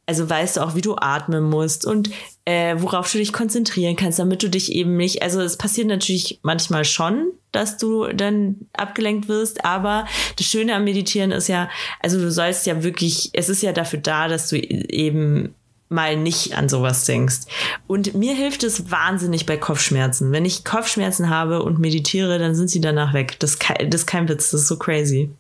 [0.10, 2.10] also weißt du auch, wie du atmen musst und
[2.46, 6.40] äh, worauf du dich konzentrieren kannst, damit du dich eben nicht, also es passiert natürlich
[6.42, 12.20] manchmal schon, dass du dann abgelenkt wirst, aber das Schöne am Meditieren ist ja, also
[12.20, 15.54] du sollst ja wirklich, es ist ja dafür da, dass du eben
[15.90, 17.42] mal nicht an sowas denkst.
[17.88, 20.32] Und mir hilft es wahnsinnig bei Kopfschmerzen.
[20.32, 23.40] Wenn ich Kopfschmerzen habe und meditiere, dann sind sie danach weg.
[23.40, 25.32] Das, das ist kein Witz, das ist so crazy.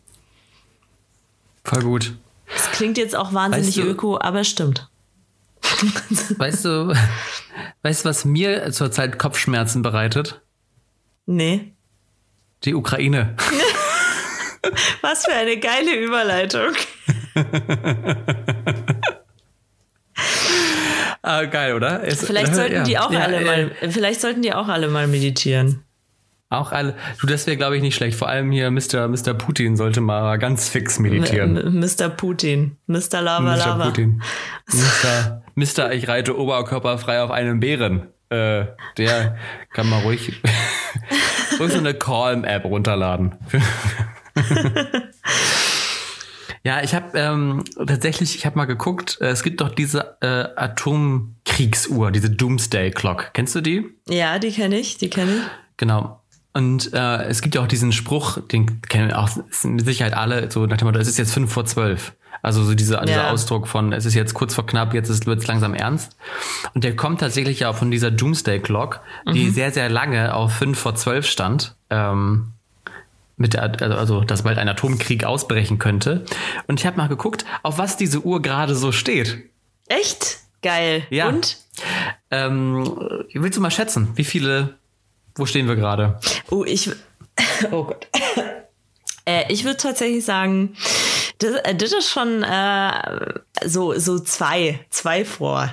[1.64, 2.16] Voll gut.
[2.52, 4.90] Das klingt jetzt auch wahnsinnig weißt du, öko, aber stimmt.
[6.38, 6.96] Weißt du,
[7.84, 10.42] weißt du, was mir zurzeit Kopfschmerzen bereitet?
[11.26, 11.74] Nee.
[12.64, 13.36] Die Ukraine.
[15.02, 16.74] was für eine geile Überleitung.
[21.22, 22.04] ah, geil, oder?
[22.04, 22.84] Es, vielleicht sollten ja.
[22.84, 25.84] die auch ja, alle mal, vielleicht sollten die auch alle mal meditieren.
[26.52, 26.96] Auch alle.
[27.22, 28.18] Du, das wäre, glaube ich, nicht schlecht.
[28.18, 29.08] Vor allem hier Mr.
[29.08, 29.36] Mr.
[29.36, 31.58] Putin sollte mal ganz fix meditieren.
[31.58, 32.10] M Mr.
[32.10, 32.78] Putin.
[32.88, 33.22] Mr.
[33.22, 33.58] Lava Mr.
[33.58, 33.86] Lava.
[33.86, 34.24] Putin.
[34.74, 35.44] Mr.
[35.54, 35.92] Mr.
[35.92, 38.08] Ich reite oberkörperfrei auf einem Bären.
[38.30, 38.66] Äh,
[38.98, 39.38] der
[39.74, 40.42] kann mal ruhig,
[41.60, 43.36] ruhig so eine Calm-App runterladen.
[46.64, 50.48] Ja, ich habe ähm, tatsächlich, ich habe mal geguckt, äh, es gibt doch diese äh,
[50.56, 53.32] Atomkriegsuhr, diese Doomsday Clock.
[53.34, 53.86] Kennst du die?
[54.08, 55.44] Ja, die kenne ich, die kenne ich.
[55.78, 56.22] Genau.
[56.54, 59.30] Und äh, es gibt ja auch diesen Spruch, den kennen auch
[59.64, 62.14] mit Sicherheit alle, so nach dem Motto, es ist jetzt fünf vor zwölf.
[62.42, 63.06] Also so dieser, ja.
[63.06, 66.16] dieser Ausdruck von, es ist jetzt kurz vor knapp, jetzt wird es langsam ernst.
[66.74, 69.02] Und der kommt tatsächlich ja auch von dieser Doomsday Clock,
[69.34, 69.54] die mhm.
[69.54, 71.76] sehr, sehr lange auf fünf vor zwölf stand.
[71.90, 72.54] Ähm,
[73.40, 76.26] mit der, also, also, dass bald ein Atomkrieg ausbrechen könnte.
[76.68, 79.50] Und ich habe mal geguckt, auf was diese Uhr gerade so steht.
[79.88, 80.38] Echt?
[80.62, 81.04] Geil.
[81.10, 81.30] Ja.
[81.30, 81.58] Und?
[82.30, 84.78] Ähm, willst du mal schätzen, wie viele
[85.40, 86.20] wo stehen wir gerade?
[86.52, 86.92] Oh, ich.
[87.72, 88.08] Oh Gott.
[89.26, 90.76] Äh, ich würde tatsächlich sagen,
[91.38, 95.70] das, äh, das ist schon äh, so, so zwei, zwei vor.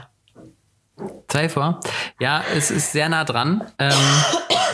[1.29, 1.81] Zwei vor?
[2.21, 3.65] Ja, es ist sehr nah dran.
[3.79, 3.93] Ähm,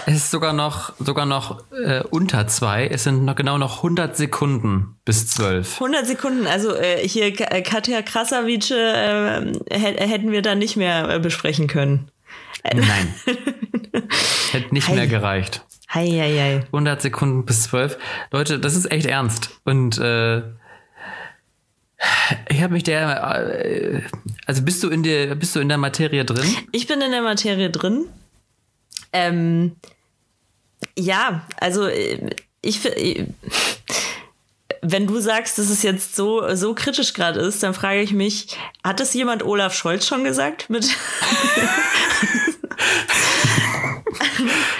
[0.06, 2.87] es ist sogar noch, sogar noch äh, unter zwei.
[2.87, 5.74] Es sind noch genau noch 100 Sekunden bis zwölf.
[5.74, 11.18] 100 Sekunden, also äh, hier äh, Katja Krasavice äh, hätten wir da nicht mehr äh,
[11.18, 12.11] besprechen können.
[12.64, 13.14] Nein.
[14.52, 14.94] Hätte nicht Hei.
[14.94, 15.64] mehr gereicht.
[15.92, 16.64] Hei, hei, hei.
[16.66, 17.98] 100 Sekunden bis 12.
[18.30, 19.50] Leute, das ist echt ernst.
[19.64, 20.42] Und äh,
[22.49, 24.01] ich habe mich der, äh,
[24.47, 26.49] also bist du in der, bist du in der Materie drin?
[26.73, 28.07] Ich bin in der Materie drin.
[29.12, 29.77] Ähm,
[30.97, 33.25] ja, also äh, ich, ich
[34.85, 38.49] wenn du sagst, dass es jetzt so, so kritisch gerade ist, dann frage ich mich,
[38.83, 40.71] hat das jemand Olaf Scholz schon gesagt?
[40.71, 40.85] Mit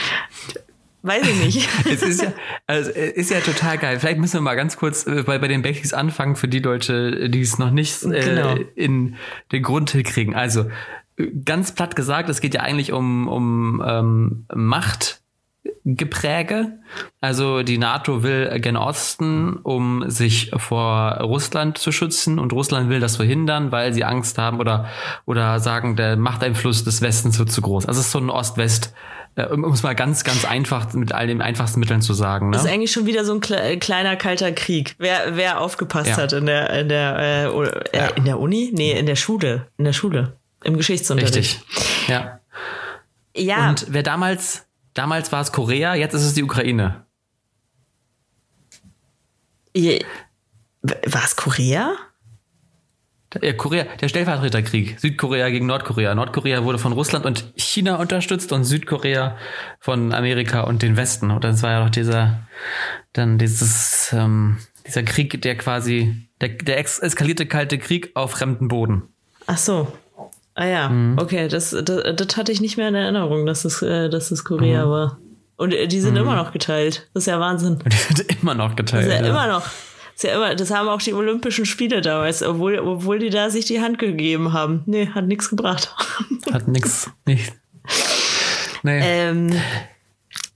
[1.03, 1.69] Weiß ich nicht.
[1.91, 2.33] es ist ja,
[2.67, 3.99] also, ist ja total geil.
[3.99, 7.29] Vielleicht müssen wir mal ganz kurz äh, bei, bei den Basics anfangen für die Leute,
[7.29, 8.55] die es noch nicht äh, genau.
[8.77, 9.17] in
[9.51, 10.35] den Grund kriegen.
[10.35, 10.67] Also,
[11.45, 16.79] ganz platt gesagt, es geht ja eigentlich um, um ähm, Machtgepräge.
[17.21, 23.01] Also die NATO will gen Osten, um sich vor Russland zu schützen und Russland will
[23.01, 24.87] das verhindern, weil sie Angst haben oder,
[25.27, 27.87] oder sagen, der Machteinfluss des Westens wird zu groß.
[27.87, 28.99] Also es ist so ein Ost-West- äh,
[29.37, 32.51] um es mal ganz, ganz einfach mit all den einfachsten Mitteln zu sagen.
[32.51, 32.53] Ne?
[32.53, 34.95] Das ist eigentlich schon wieder so ein kle kleiner kalter Krieg.
[34.99, 36.16] Wer, wer aufgepasst ja.
[36.16, 38.07] hat in der, in der, äh, äh, ja.
[38.09, 38.71] in der Uni?
[38.75, 39.66] Nee, in der Schule.
[39.79, 40.37] In der Schule.
[40.64, 41.37] Im Geschichtsunterricht.
[41.37, 41.61] Richtig.
[42.09, 42.40] Ja.
[43.35, 43.71] Ja.
[43.71, 47.07] Und wer damals, damals war es Korea, jetzt ist es die Ukraine.
[50.83, 51.95] War es Korea?
[53.40, 55.01] Der, Korea, der Stellvertreterkrieg.
[55.01, 56.14] Südkorea gegen Nordkorea.
[56.14, 59.37] Nordkorea wurde von Russland und China unterstützt und Südkorea
[59.81, 61.31] von Amerika und den Westen.
[61.31, 62.40] Und das war ja doch dieser,
[63.12, 69.03] dann dieses, ähm, dieser Krieg, der quasi, der, der eskalierte kalte Krieg auf fremden Boden.
[69.51, 69.92] Ch so.
[70.55, 71.18] Ah ja, mhm.
[71.18, 74.45] okay, das, das, das, hatte ich nicht mehr in Erinnerung, dass es, äh, dass es
[74.45, 74.90] Korea mhm.
[74.90, 75.18] war.
[75.57, 76.21] Und äh, die sind mhm.
[76.21, 77.09] immer noch geteilt.
[77.14, 77.75] Das ist ja Wahnsinn.
[77.83, 79.07] Und die sind immer noch geteilt.
[79.07, 79.31] Das ist ja, ja.
[79.31, 79.62] immer noch.
[80.14, 83.51] Das, ist ja immer, das haben auch die Olympischen Spiele damals, obwohl, obwohl die da
[83.51, 84.83] sich die Hand gegeben haben.
[84.87, 85.94] Nee, hat nichts gebracht.
[86.53, 87.11] Hat nichts.
[87.25, 87.53] Nicht.
[88.83, 89.01] Nee.
[89.03, 89.61] Ähm,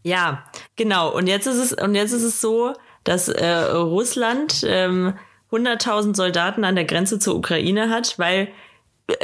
[0.02, 0.44] ja,
[0.76, 1.10] genau.
[1.14, 5.14] Und jetzt ist es, und jetzt ist es so, dass äh, Russland ähm,
[5.50, 8.48] 100.000 Soldaten an der Grenze zur Ukraine hat, weil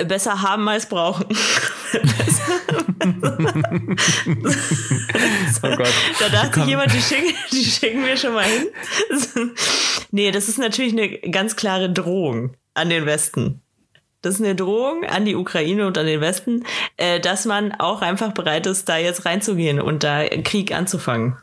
[0.07, 1.27] besser haben als brauchen.
[5.63, 5.93] oh Gott.
[6.21, 6.69] Da dachte Komm.
[6.69, 8.69] jemand, die schicken, die schicken wir schon mal hin.
[10.11, 13.61] nee, das ist natürlich eine ganz klare Drohung an den Westen.
[14.23, 16.65] Das ist eine Drohung an die Ukraine und an den Westen,
[16.97, 21.37] äh, dass man auch einfach bereit ist, da jetzt reinzugehen und da Krieg anzufangen.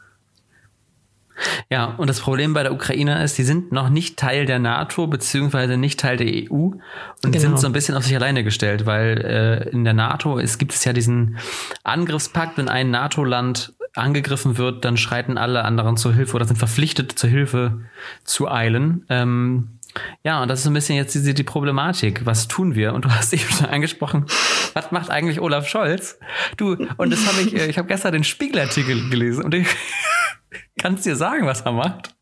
[1.70, 5.08] Ja, und das Problem bei der Ukraine ist, die sind noch nicht Teil der NATO
[5.08, 6.82] beziehungsweise nicht Teil der EU und
[7.24, 7.40] genau.
[7.40, 10.74] sind so ein bisschen auf sich alleine gestellt, weil äh, in der NATO es gibt
[10.74, 11.38] es ja diesen
[11.84, 17.18] Angriffspakt, wenn ein NATO-Land angegriffen wird, dann schreiten alle anderen zur Hilfe oder sind verpflichtet
[17.18, 17.82] zur Hilfe
[18.24, 19.06] zu eilen.
[19.10, 19.80] Ähm,
[20.24, 22.26] ja, und das ist ein bisschen jetzt die, die Problematik.
[22.26, 22.94] Was tun wir?
[22.94, 24.26] Und du hast eben schon angesprochen,
[24.74, 26.20] was macht eigentlich Olaf Scholz?
[26.58, 29.68] Du, und das habe ich, äh, ich habe gestern den Spiegelartikel gelesen und ich
[30.80, 32.16] Kannst dir sagen, was er macht?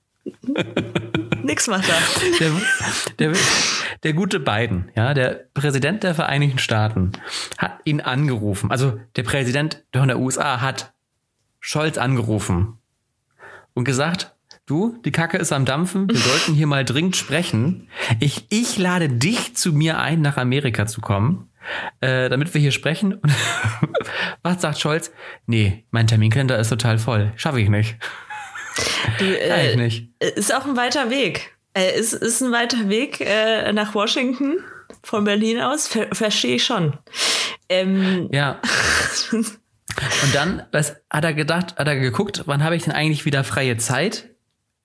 [1.44, 1.98] Nix macht er.
[2.40, 2.52] Der,
[3.20, 3.38] der,
[4.04, 7.14] der gute Biden, ja, der Präsident der Vereinigten Staaten,
[7.58, 8.70] hat ihn angerufen.
[8.70, 10.94] Also der Präsident der USA hat
[11.60, 12.78] Scholz angerufen
[13.74, 14.36] und gesagt,
[14.66, 17.90] du, die Kacke ist am Dampfen, wir sollten hier mal dringend sprechen.
[18.20, 21.50] Ich, ich lade dich zu mir ein, nach Amerika zu kommen,
[22.02, 23.14] äh, damit wir hier sprechen.
[23.14, 23.32] Und
[24.44, 25.12] was sagt Scholz?
[25.46, 27.32] Nee, mein Terminkalender ist total voll.
[27.36, 27.98] Schaffe ich nicht.
[29.20, 30.10] Du, äh, nicht.
[30.20, 31.58] Ist auch ein weiter Weg.
[31.74, 34.60] Äh, ist, ist ein weiter Weg äh, nach Washington
[35.04, 35.88] von Berlin aus.
[35.88, 36.98] Ver Verstehe ich schon.
[37.70, 38.62] Ähm, ja.
[39.32, 43.44] Und dann, was hat er gedacht, hat er geguckt, wann habe ich denn eigentlich wieder
[43.44, 44.30] freie Zeit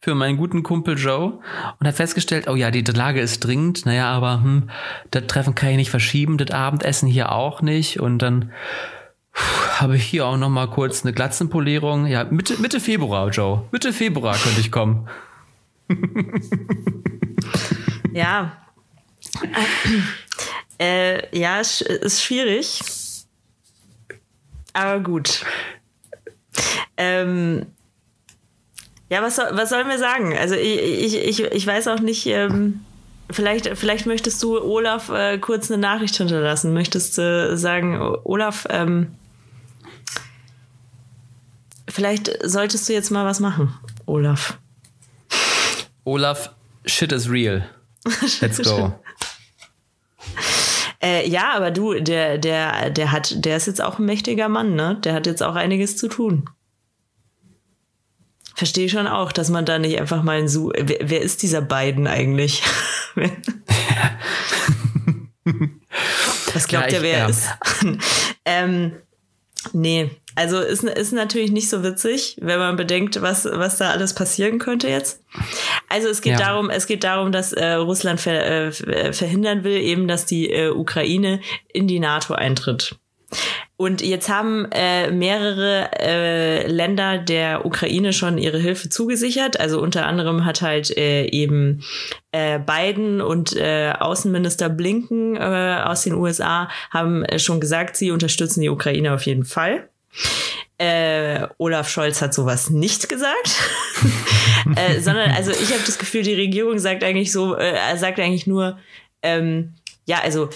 [0.02, 1.38] für meinen guten Kumpel Joe
[1.78, 4.68] und hat festgestellt, oh ja, die Lage ist dringend, naja, aber hm,
[5.12, 8.52] das Treffen kann ich nicht verschieben, das Abendessen hier auch nicht und dann
[9.32, 12.06] habe ich hier auch noch mal kurz eine Glatzenpolierung.
[12.06, 13.64] Ja, Mitte, Mitte Februar, Joe.
[13.70, 15.08] Mitte Februar könnte ich kommen.
[18.12, 18.58] ja.
[20.78, 22.82] Äh, ja, ist schwierig.
[24.74, 25.44] Aber gut.
[26.96, 27.66] Ähm,
[29.12, 30.36] ja, was, soll, was sollen wir sagen?
[30.36, 32.80] Also ich, ich, ich, ich weiß auch nicht, ähm,
[33.30, 36.72] vielleicht, vielleicht möchtest du Olaf äh, kurz eine Nachricht hinterlassen.
[36.72, 37.22] Möchtest du
[37.52, 39.08] äh, sagen, Olaf, ähm,
[41.92, 43.74] Vielleicht solltest du jetzt mal was machen,
[44.06, 44.56] Olaf.
[46.04, 46.50] Olaf,
[46.86, 47.68] shit is real.
[48.40, 48.94] Let's go.
[51.02, 54.74] Äh, ja, aber du, der, der, der hat, der ist jetzt auch ein mächtiger Mann,
[54.74, 54.96] ne?
[55.04, 56.48] Der hat jetzt auch einiges zu tun.
[58.54, 60.70] Verstehe schon auch, dass man da nicht einfach mal ein Su.
[60.76, 62.62] Wer, wer ist dieser Biden eigentlich?
[66.54, 67.26] Was glaubt ja, ihr, wer ja.
[67.26, 67.48] ist?
[68.44, 68.92] ähm,
[69.72, 74.14] nee, also ist, ist natürlich nicht so witzig, wenn man bedenkt, was, was da alles
[74.14, 75.22] passieren könnte jetzt.
[75.88, 76.38] Also es geht ja.
[76.38, 80.70] darum, es geht darum, dass äh, Russland ver, äh, verhindern will, eben, dass die äh,
[80.70, 81.40] Ukraine
[81.72, 82.96] in die NATO eintritt.
[83.76, 89.58] Und jetzt haben äh, mehrere äh, Länder der Ukraine schon ihre Hilfe zugesichert.
[89.58, 91.82] Also unter anderem hat halt äh, eben
[92.30, 98.10] äh, Biden und äh, Außenminister Blinken äh, aus den USA haben äh, schon gesagt, sie
[98.10, 99.88] unterstützen die Ukraine auf jeden Fall.
[100.78, 103.56] Äh, Olaf Scholz hat sowas nicht gesagt,
[104.76, 108.46] äh, sondern also ich habe das Gefühl, die Regierung sagt eigentlich so, äh, sagt eigentlich
[108.46, 108.78] nur,
[109.22, 109.74] ähm,
[110.06, 110.50] ja, also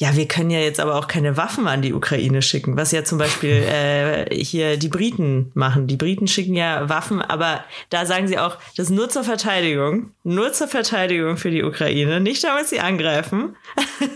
[0.00, 3.02] ja, wir können ja jetzt aber auch keine Waffen an die Ukraine schicken, was ja
[3.02, 3.50] zum Beispiel
[4.30, 5.88] äh, hier die Briten machen.
[5.88, 10.12] Die Briten schicken ja Waffen, aber da sagen sie auch, das ist nur zur Verteidigung,
[10.22, 13.56] nur zur Verteidigung für die Ukraine, nicht damit sie angreifen,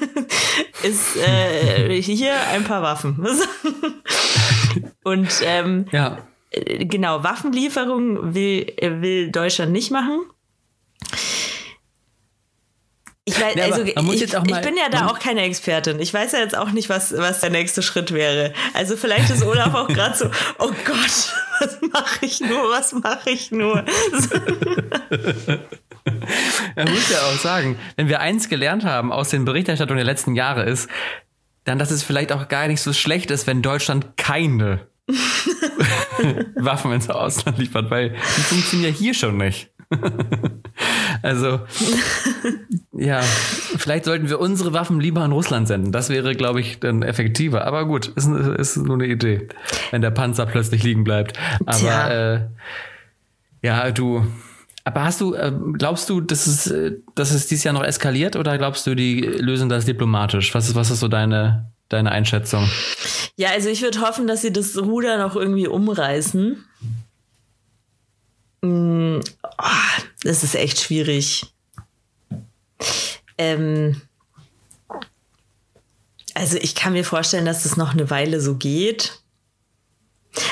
[0.85, 3.27] ist äh, hier ein paar Waffen.
[5.03, 6.19] Und ähm, ja.
[6.53, 10.21] genau, Waffenlieferungen will, will Deutschland nicht machen.
[13.25, 16.01] Ich, weiß, ja, also, ich, ich, bin ja da auch keine Expertin.
[16.01, 18.53] Ich weiß ja jetzt auch nicht, was, was der nächste Schritt wäre.
[18.75, 20.25] Also vielleicht ist Olaf auch gerade so,
[20.59, 23.77] oh Gott, was mache ich nur, was mache ich nur?
[26.75, 30.35] er muss ja auch sagen, wenn wir eins gelernt haben aus den Berichterstattungen der letzten
[30.35, 30.91] Jahre ist,
[31.63, 34.89] dann, dass es vielleicht auch gar nicht so schlecht ist, wenn Deutschland keine
[36.57, 39.71] Waffen ins Ausland liefert, weil die funktionieren ja hier schon nicht.
[41.23, 41.61] also,
[42.93, 45.93] ja, vielleicht sollten wir unsere Waffen lieber an Russland senden.
[45.93, 47.67] Das wäre, glaube ich, dann effektiver.
[47.67, 49.49] Aber gut, ist, ist nur eine Idee,
[49.91, 51.39] wenn der Panzer plötzlich liegen bleibt.
[51.67, 52.41] Aber äh,
[53.63, 54.27] ja, du.
[54.85, 58.35] Aber hast du, äh, glaubst du, dass es, äh, dass es dieses Jahr noch eskaliert
[58.35, 60.53] oder glaubst du, die lösen das diplomatisch?
[60.55, 62.69] Was ist, was ist so deine, deine Einschätzung?
[63.37, 66.65] Ja, also ich würde hoffen, dass sie das Ruder noch irgendwie umreißen.
[68.63, 69.19] Mm,
[69.59, 71.47] oh, das ist echt schwierig.
[73.39, 74.01] Ähm,
[76.35, 79.19] also ich kann mir vorstellen, dass das noch eine Weile so geht.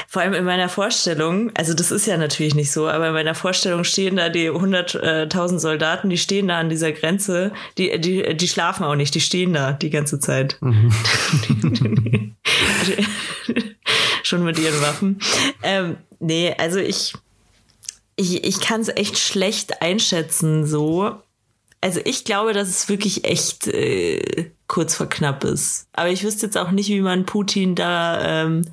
[0.09, 3.35] Vor allem in meiner Vorstellung, also das ist ja natürlich nicht so, aber in meiner
[3.35, 8.49] Vorstellung stehen da die 100.000 Soldaten, die stehen da an dieser Grenze, die, die, die
[8.49, 10.59] schlafen auch nicht, die stehen da die ganze Zeit.
[10.61, 10.93] Mhm.
[14.23, 15.19] Schon mit ihren Waffen.
[15.63, 17.15] Ähm, nee, also ich,
[18.21, 21.23] ich, ich kann es echt schlecht einschätzen, so.
[21.81, 25.89] Also ich glaube, dass es wirklich echt äh, kurz vor knapp ist.
[25.95, 28.43] Aber ich wüsste jetzt auch nicht, wie man Putin da.
[28.43, 28.67] Ähm,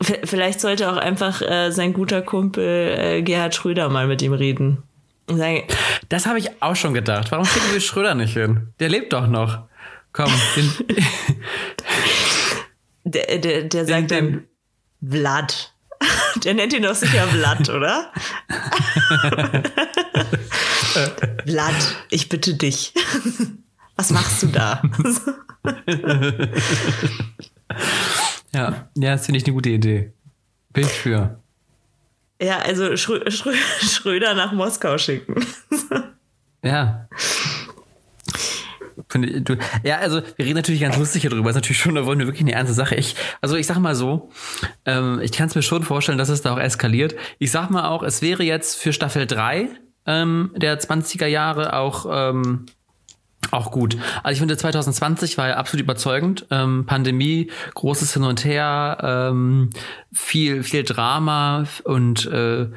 [0.00, 4.82] vielleicht sollte auch einfach äh, sein guter Kumpel äh, Gerhard Schröder mal mit ihm reden.
[5.28, 5.64] Sagen,
[6.08, 7.30] das habe ich auch schon gedacht.
[7.30, 8.68] Warum schicken wir Schröder nicht hin?
[8.80, 9.58] Der lebt doch noch.
[10.12, 10.32] Komm.
[13.04, 15.75] der, der, der sagt den, dann Vlad.
[16.44, 18.12] Der nennt ihn doch sicher Vlad, oder?
[21.46, 22.92] Vlad, ich bitte dich.
[23.96, 24.82] Was machst du da?
[28.52, 30.12] ja, ja, das finde ich eine gute Idee.
[30.72, 31.40] Bin ich für.
[32.40, 35.34] Ja, also Schrö Schrö Schröder nach Moskau schicken.
[36.62, 37.08] ja.
[39.22, 41.50] Du, ja, also wir reden natürlich ganz lustig hier drüber.
[41.50, 42.94] Ist natürlich schon, da wollen wir wirklich eine ernste Sache.
[42.94, 44.30] Ich, also ich sag mal so,
[44.84, 47.14] ähm, ich kann es mir schon vorstellen, dass es da auch eskaliert.
[47.38, 49.68] Ich sag mal auch, es wäre jetzt für Staffel 3
[50.06, 52.66] ähm, der 20er Jahre auch ähm,
[53.50, 53.96] auch gut.
[54.22, 56.46] Also ich finde 2020 war ja absolut überzeugend.
[56.50, 58.98] Ähm, Pandemie, großes Hin und Her,
[59.30, 59.70] ähm,
[60.12, 62.68] viel viel Drama und äh,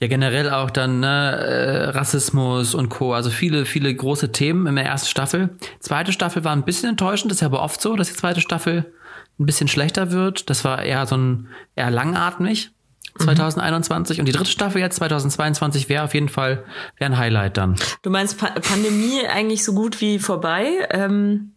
[0.00, 3.14] ja generell auch dann ne, äh, Rassismus und Co.
[3.14, 5.50] Also viele, viele große Themen in der ersten Staffel.
[5.80, 8.40] Zweite Staffel war ein bisschen enttäuschend, das ist ja aber oft so, dass die zweite
[8.40, 8.92] Staffel
[9.38, 10.50] ein bisschen schlechter wird.
[10.50, 12.70] Das war eher so ein eher langatmig.
[13.18, 14.20] 2021 mhm.
[14.20, 16.64] und die dritte Staffel jetzt 2022 wäre auf jeden Fall
[16.98, 17.74] wäre ein Highlight dann.
[18.02, 20.86] Du meinst pa Pandemie eigentlich so gut wie vorbei?
[20.90, 21.54] Ähm,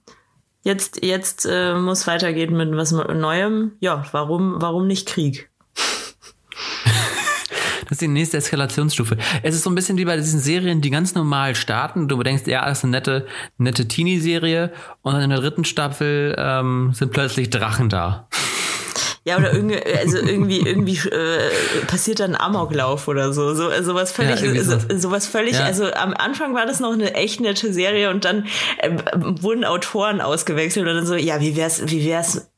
[0.64, 3.74] jetzt jetzt äh, muss weitergehen mit was Neuem.
[3.80, 5.51] Ja, warum warum nicht Krieg?
[7.92, 9.18] Das ist die nächste Eskalationsstufe.
[9.44, 12.08] Es ist so ein bisschen wie bei diesen Serien, die ganz normal starten.
[12.08, 13.28] Du denkst, ja, das ist eine nette,
[13.58, 14.72] nette Teenie-Serie.
[15.02, 18.30] Und dann in der dritten Staffel ähm, sind plötzlich Drachen da.
[19.26, 21.52] Ja, oder irgendwie, also irgendwie, irgendwie äh,
[21.86, 23.54] passiert dann Amoklauf oder so.
[23.56, 25.66] so sowas völlig, ja, so, sowas völlig, ja.
[25.66, 30.22] also am Anfang war das noch eine echt nette Serie und dann äh, wurden Autoren
[30.22, 32.50] ausgewechselt und dann so, ja, wie wär's, wie wär's,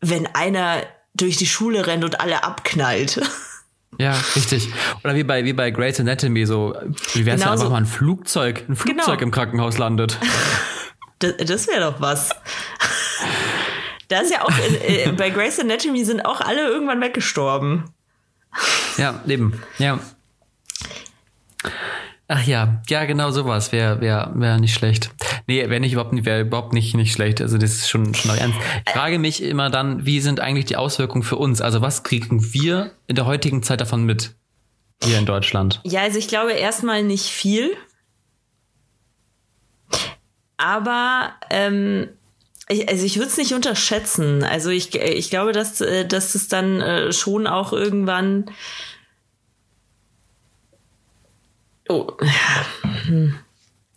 [0.00, 0.78] wenn einer
[1.12, 3.20] durch die Schule rennt und alle abknallt?
[3.98, 4.68] Ja, richtig.
[5.04, 6.74] Oder wie bei, wie bei Grey's Anatomy, so,
[7.14, 9.22] wie wäre es, genau wenn einfach mal ein Flugzeug, ein Flugzeug genau.
[9.22, 10.18] im Krankenhaus landet?
[11.18, 12.30] Das, das wäre doch was.
[14.08, 14.50] Da ist ja auch,
[14.86, 17.84] äh, bei Grey's Anatomy sind auch alle irgendwann weggestorben.
[18.98, 20.00] Ja, eben, ja.
[22.28, 25.10] Ach ja, ja, genau sowas wäre wär, wär nicht schlecht.
[25.52, 27.42] Nee, wäre nicht überhaupt nicht, wäre überhaupt nicht, nicht schlecht.
[27.42, 28.58] Also das ist schon, schon noch ernst.
[28.86, 31.60] Ich frage mich immer dann, wie sind eigentlich die Auswirkungen für uns?
[31.60, 34.34] Also was kriegen wir in der heutigen Zeit davon mit?
[35.04, 35.82] Hier in Deutschland.
[35.84, 37.76] Ja, also ich glaube erstmal nicht viel.
[40.56, 42.08] Aber ähm,
[42.68, 44.44] Ich, also ich würde es nicht unterschätzen.
[44.44, 48.46] Also ich, ich glaube, dass, äh, dass es dann äh, schon auch irgendwann.
[51.88, 52.12] Oh,
[53.04, 53.34] hm.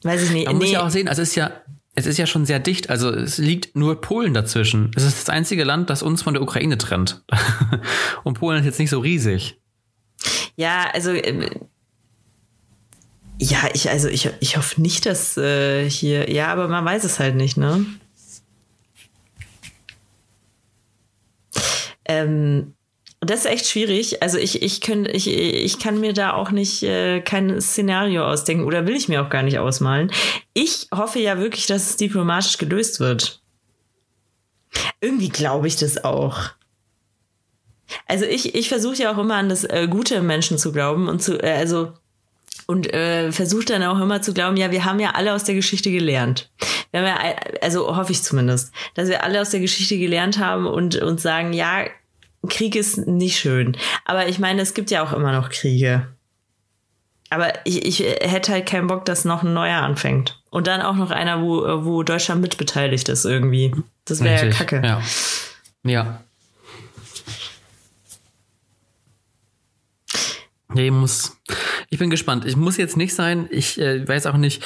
[0.05, 0.45] Weiß ich nicht.
[0.45, 0.65] Man nee.
[0.65, 1.51] muss ja auch sehen, also es ist ja,
[1.95, 2.89] es ist ja schon sehr dicht.
[2.89, 4.91] Also es liegt nur Polen dazwischen.
[4.95, 7.23] Es ist das einzige Land, das uns von der Ukraine trennt.
[8.23, 9.59] Und Polen ist jetzt nicht so riesig.
[10.55, 11.49] Ja, also äh,
[13.39, 17.19] ja, ich also ich, ich hoffe nicht, dass äh, hier ja, aber man weiß es
[17.19, 17.85] halt nicht, ne?
[22.05, 22.74] Ähm,
[23.29, 24.21] das ist echt schwierig.
[24.21, 28.65] Also ich, ich, könnt, ich, ich kann mir da auch nicht äh, kein Szenario ausdenken
[28.65, 30.11] oder will ich mir auch gar nicht ausmalen.
[30.53, 33.41] Ich hoffe ja wirklich, dass es diplomatisch gelöst wird.
[35.01, 36.49] Irgendwie glaube ich das auch.
[38.07, 41.07] Also ich, ich versuche ja auch immer an das äh, Gute im Menschen zu glauben
[41.07, 41.93] und zu, äh, also
[42.67, 45.55] und äh, versucht dann auch immer zu glauben, ja, wir haben ja alle aus der
[45.55, 46.49] Geschichte gelernt.
[46.91, 50.65] Wir haben ja, also hoffe ich zumindest, dass wir alle aus der Geschichte gelernt haben
[50.65, 51.85] und uns sagen, ja,
[52.47, 53.77] Krieg ist nicht schön.
[54.05, 56.07] Aber ich meine, es gibt ja auch immer noch Kriege.
[57.29, 60.41] Aber ich, ich hätte halt keinen Bock, dass noch ein neuer anfängt.
[60.51, 63.73] Und dann auch noch einer, wo, wo Deutschland mitbeteiligt ist irgendwie.
[64.05, 64.81] Das wäre ja kacke.
[64.83, 65.01] Ja.
[65.83, 66.21] ja.
[70.73, 71.37] Nee, muss.
[71.89, 72.45] Ich bin gespannt.
[72.45, 73.47] Ich muss jetzt nicht sein.
[73.49, 74.63] Ich äh, weiß auch nicht.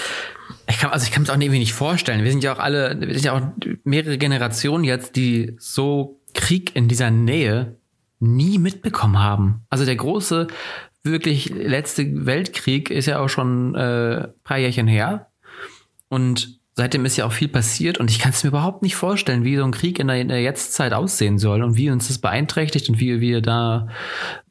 [0.68, 2.24] Ich kann, also ich kann es auch irgendwie nicht vorstellen.
[2.24, 3.42] Wir sind ja auch alle, wir sind ja auch
[3.84, 7.78] mehrere Generationen jetzt, die so Krieg in dieser Nähe
[8.20, 9.66] nie mitbekommen haben.
[9.70, 10.48] Also der große,
[11.04, 15.28] wirklich letzte Weltkrieg ist ja auch schon äh, paar Jährchen her.
[16.10, 19.44] Und seitdem ist ja auch viel passiert und ich kann es mir überhaupt nicht vorstellen,
[19.44, 22.20] wie so ein Krieg in der, in der Jetztzeit aussehen soll und wie uns das
[22.20, 23.90] beeinträchtigt und wie wir da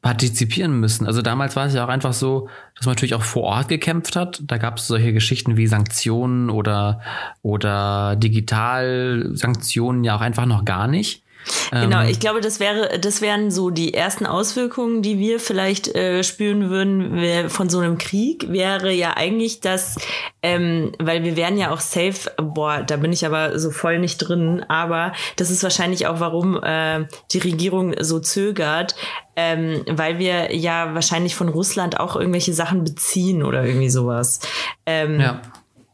[0.01, 1.07] partizipieren müssen.
[1.07, 4.15] Also damals war es ja auch einfach so, dass man natürlich auch vor Ort gekämpft
[4.15, 4.43] hat.
[4.45, 7.01] Da gab es solche Geschichten wie Sanktionen oder,
[7.41, 11.23] oder Digitalsanktionen ja auch einfach noch gar nicht.
[11.71, 15.93] Genau, ähm, ich glaube, das wäre, das wären so die ersten Auswirkungen, die wir vielleicht
[15.95, 19.97] äh, spüren würden von so einem Krieg, wäre ja eigentlich das,
[20.41, 24.17] ähm, weil wir wären ja auch safe, boah, da bin ich aber so voll nicht
[24.17, 28.95] drin, aber das ist wahrscheinlich auch, warum äh, die Regierung so zögert,
[29.35, 34.39] ähm, weil wir ja wahrscheinlich von Russland auch irgendwelche Sachen beziehen oder irgendwie sowas.
[34.85, 35.41] Ähm, ja.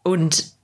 [0.04, 0.55] Und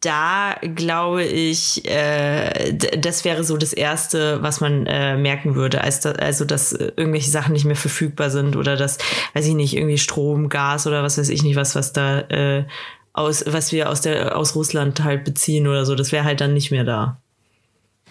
[0.00, 6.00] da glaube ich, äh, das wäre so das Erste, was man äh, merken würde, als
[6.00, 8.98] da, also dass irgendwelche Sachen nicht mehr verfügbar sind oder dass,
[9.34, 12.64] weiß ich nicht, irgendwie Strom, Gas oder was weiß ich nicht, was, was da äh,
[13.12, 16.54] aus, was wir aus der aus Russland halt beziehen oder so, das wäre halt dann
[16.54, 17.20] nicht mehr da.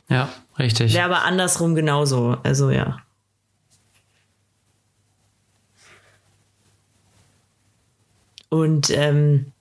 [0.09, 0.93] Ja, richtig.
[0.93, 2.99] Wäre aber andersrum genauso, also ja.
[8.49, 9.51] Und ähm,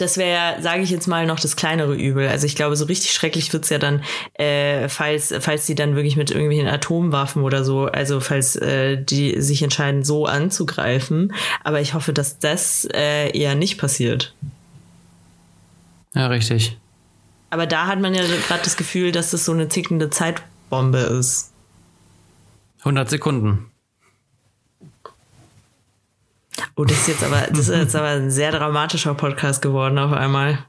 [0.00, 2.28] das wäre, sage ich jetzt mal, noch das kleinere Übel.
[2.28, 4.02] Also ich glaube, so richtig schrecklich wird's ja dann,
[4.34, 9.40] äh, falls, falls die dann wirklich mit irgendwelchen Atomwaffen oder so, also falls äh, die
[9.40, 11.34] sich entscheiden, so anzugreifen.
[11.62, 14.34] Aber ich hoffe, dass das äh, eher nicht passiert.
[16.14, 16.76] Ja, richtig.
[17.50, 21.50] Aber da hat man ja gerade das Gefühl, dass das so eine tickende Zeitbombe ist.
[22.80, 23.69] 100 Sekunden.
[26.76, 30.12] Oh, das ist jetzt aber, das ist jetzt aber ein sehr dramatischer Podcast geworden auf
[30.12, 30.64] einmal.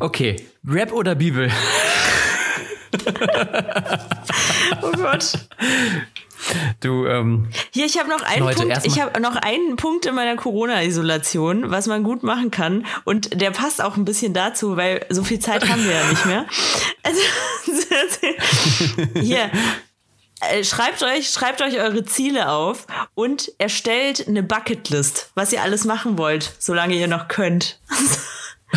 [0.00, 1.50] Okay, Rap oder Bibel?
[4.82, 5.32] oh Gott.
[6.80, 8.86] Du, ähm, Hier, ich habe noch einen Leute, Punkt.
[8.86, 12.86] Ich habe noch einen Punkt in meiner Corona-Isolation, was man gut machen kann.
[13.04, 16.26] Und der passt auch ein bisschen dazu, weil so viel Zeit haben wir ja nicht
[16.26, 16.46] mehr.
[17.02, 17.20] Also,
[19.20, 19.50] hier,
[20.62, 26.18] schreibt euch, schreibt euch eure Ziele auf und erstellt eine Bucketlist, was ihr alles machen
[26.18, 27.80] wollt, solange ihr noch könnt.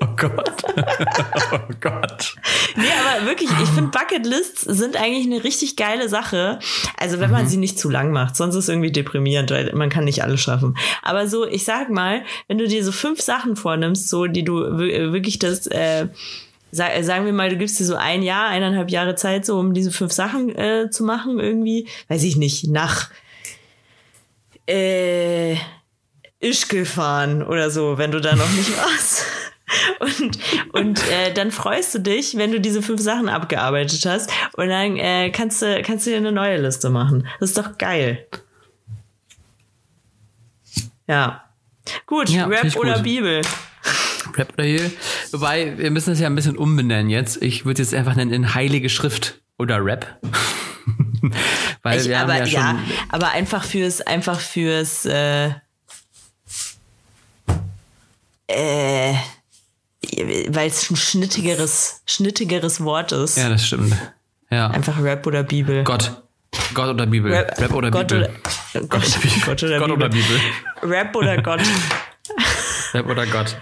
[0.00, 0.52] oh Gott.
[1.52, 2.34] oh Gott.
[2.76, 6.58] Nee, aber wirklich, ich finde Bucketlists sind eigentlich eine richtig geile Sache.
[6.98, 7.48] Also wenn man mhm.
[7.48, 10.40] sie nicht zu lang macht, sonst ist es irgendwie deprimierend, weil man kann nicht alles
[10.40, 10.76] schaffen.
[11.02, 14.78] Aber so, ich sag mal, wenn du dir so fünf Sachen vornimmst, so die du
[14.78, 16.08] wirklich das äh,
[16.70, 19.74] sag, sagen wir mal, du gibst dir so ein Jahr, eineinhalb Jahre Zeit, so um
[19.74, 23.10] diese fünf Sachen äh, zu machen, irgendwie, weiß ich nicht, nach
[24.66, 25.56] äh,
[26.40, 29.26] Ischgl fahren oder so, wenn du da noch nicht warst.
[30.00, 30.38] Und,
[30.72, 34.30] und äh, dann freust du dich, wenn du diese fünf Sachen abgearbeitet hast.
[34.54, 37.28] Und dann äh, kannst, du, kannst du dir eine neue Liste machen.
[37.38, 38.26] Das ist doch geil.
[41.06, 41.44] Ja.
[42.06, 43.02] Gut, ja, Rap oder gut.
[43.04, 43.42] Bibel.
[44.36, 44.92] Rap oder Bibel.
[45.32, 47.42] Wobei, wir müssen es ja ein bisschen umbenennen jetzt.
[47.42, 50.18] Ich würde jetzt einfach nennen in Heilige Schrift oder Rap.
[51.82, 52.78] Weil ich, wir aber, haben ja, schon ja,
[53.10, 55.50] aber einfach fürs, einfach fürs, äh,
[58.50, 59.14] Äh,
[60.48, 63.36] weil es ein schnittigeres, schnittigeres Wort ist.
[63.36, 63.94] Ja, das stimmt.
[64.50, 64.68] Ja.
[64.68, 65.84] Einfach Rap oder Bibel.
[65.84, 66.22] Gott.
[66.74, 67.32] Gott oder Bibel.
[67.32, 68.24] Rap, Rap oder Gott Bibel.
[68.74, 69.02] Oder, Gott,
[69.46, 69.92] Gott, oder, Gott Bibel.
[69.92, 70.40] oder Bibel.
[70.82, 71.60] Rap oder Gott.
[72.92, 73.56] Rap oder Gott.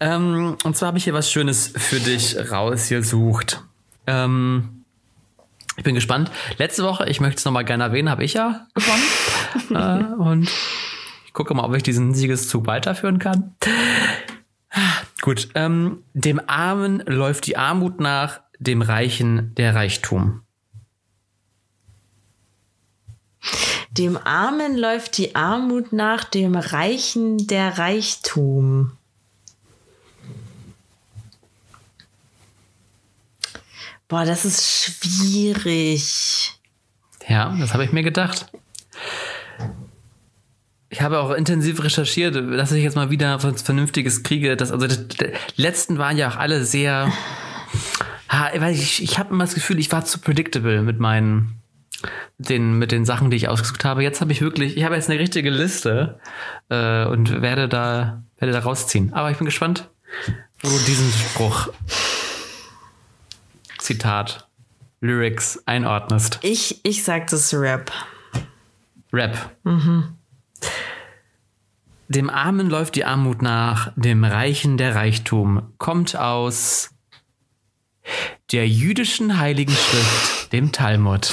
[0.00, 3.62] Ähm, und zwar habe ich hier was Schönes für dich rausgesucht.
[4.06, 4.84] Ähm,
[5.76, 6.30] ich bin gespannt.
[6.58, 10.10] Letzte Woche, ich möchte es nochmal gerne erwähnen, habe ich ja gewonnen.
[10.10, 10.50] äh, und
[11.26, 13.54] ich gucke mal, ob ich diesen Siegeszug weiterführen kann.
[15.20, 20.42] Gut, ähm, dem Armen läuft die Armut nach, dem Reichen der Reichtum.
[23.90, 28.92] Dem Armen läuft die Armut nach, dem Reichen der Reichtum.
[34.10, 36.52] Boah, das ist schwierig.
[37.28, 38.46] Ja, das habe ich mir gedacht.
[40.88, 44.56] Ich habe auch intensiv recherchiert, dass ich jetzt mal wieder was Vernünftiges kriege.
[44.56, 45.30] Das, also das, die
[45.62, 47.12] letzten waren ja auch alle sehr.
[48.28, 51.60] Ha, ich ich habe immer das Gefühl, ich war zu predictable mit meinen
[52.38, 54.02] den, mit den Sachen, die ich ausgesucht habe.
[54.02, 56.18] Jetzt habe ich wirklich, ich habe jetzt eine richtige Liste
[56.68, 59.12] äh, und werde da, werde da rausziehen.
[59.12, 59.88] Aber ich bin gespannt,
[60.62, 61.68] wo du diesen Spruch,
[63.90, 64.48] Zitat,
[65.00, 66.38] Lyrics einordnest.
[66.42, 67.90] Ich, ich sag das Rap.
[69.12, 69.50] Rap.
[69.64, 70.16] Mhm.
[72.06, 75.72] Dem Armen läuft die Armut nach, dem Reichen der Reichtum.
[75.78, 76.90] Kommt aus
[78.52, 81.32] der jüdischen Heiligen Schrift, dem Talmud.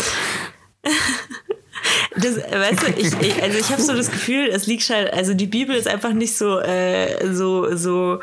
[2.16, 5.36] Das, weißt du, ich, ich also ich habe so das Gefühl, es liegt schon, also
[5.36, 8.20] die Bibel ist einfach nicht so, äh, so, so,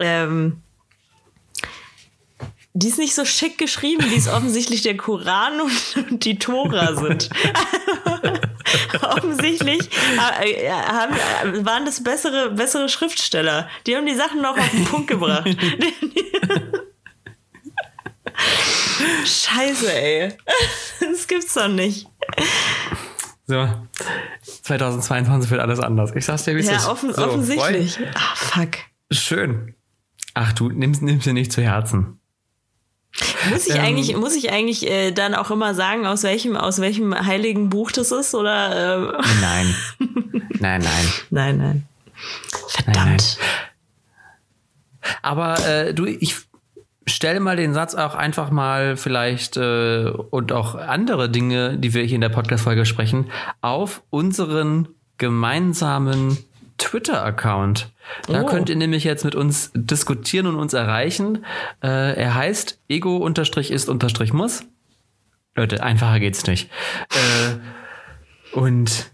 [0.00, 0.60] ähm,
[2.74, 7.30] die ist nicht so schick geschrieben, wie es offensichtlich der Koran und, die Tora sind.
[9.02, 9.90] offensichtlich
[10.40, 11.14] äh, haben,
[11.66, 13.68] waren das bessere, bessere Schriftsteller.
[13.86, 15.44] Die haben die Sachen noch auf den Punkt gebracht.
[19.24, 20.32] Scheiße, ey.
[21.00, 22.06] Das gibt's doch nicht.
[23.46, 23.68] So,
[24.62, 26.12] 2022 wird alles anders.
[26.14, 26.86] Ich sag's dir, wie es ja, ist.
[26.86, 27.98] Offen, so, offensichtlich.
[28.14, 28.78] Ah, fuck.
[29.10, 29.74] Schön.
[30.34, 32.21] Ach, du nimmst, nimmst dir nicht zu Herzen.
[33.50, 36.80] Muss ich ähm, eigentlich, muss ich eigentlich äh, dann auch immer sagen, aus welchem, aus
[36.80, 38.34] welchem heiligen Buch das ist?
[38.34, 39.22] Oder, äh?
[39.40, 39.74] Nein.
[40.60, 41.12] Nein, nein.
[41.30, 41.88] Nein, nein.
[42.68, 42.96] Verdammt.
[42.96, 43.18] Nein, nein.
[45.22, 46.36] Aber äh, du, ich
[47.06, 52.04] stell mal den Satz auch einfach mal vielleicht äh, und auch andere Dinge, die wir
[52.04, 54.88] hier in der Podcast-Folge sprechen, auf unseren
[55.18, 56.38] gemeinsamen
[56.82, 57.90] Twitter-Account.
[58.26, 58.46] Da oh.
[58.46, 61.44] könnt ihr nämlich jetzt mit uns diskutieren und uns erreichen.
[61.82, 64.64] Äh, er heißt ego-ist-muss.
[65.54, 66.70] Leute, einfacher geht's nicht.
[67.10, 69.12] äh, und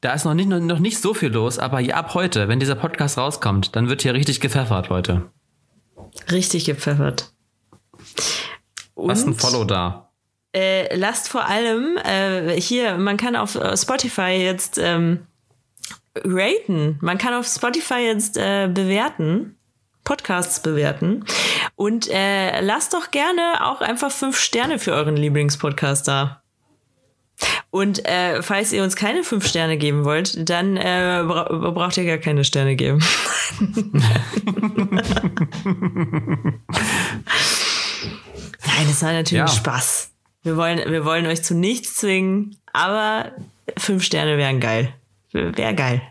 [0.00, 3.18] da ist noch nicht, noch nicht so viel los, aber ab heute, wenn dieser Podcast
[3.18, 5.30] rauskommt, dann wird hier richtig gepfeffert, Leute.
[6.30, 7.32] Richtig gepfeffert.
[8.94, 10.10] Und, Lasst ein Follow da.
[10.54, 15.26] Äh, lasst vor allem äh, hier, man kann auf äh, Spotify jetzt ähm,
[16.24, 16.98] raten.
[17.00, 19.56] Man kann auf Spotify jetzt äh, bewerten.
[20.04, 21.24] Podcasts bewerten.
[21.76, 26.42] Und äh, lasst doch gerne auch einfach fünf Sterne für euren Lieblingspodcast da.
[27.70, 32.06] Und äh, falls ihr uns keine fünf Sterne geben wollt, dann äh, bra braucht ihr
[32.06, 33.04] gar keine Sterne geben.
[33.60, 34.02] Nein,
[38.88, 39.48] das war natürlich ja.
[39.48, 40.10] Spaß.
[40.42, 43.32] Wir wollen, wir wollen euch zu nichts zwingen, aber
[43.76, 44.94] fünf Sterne wären geil.
[45.32, 46.02] Wäre geil.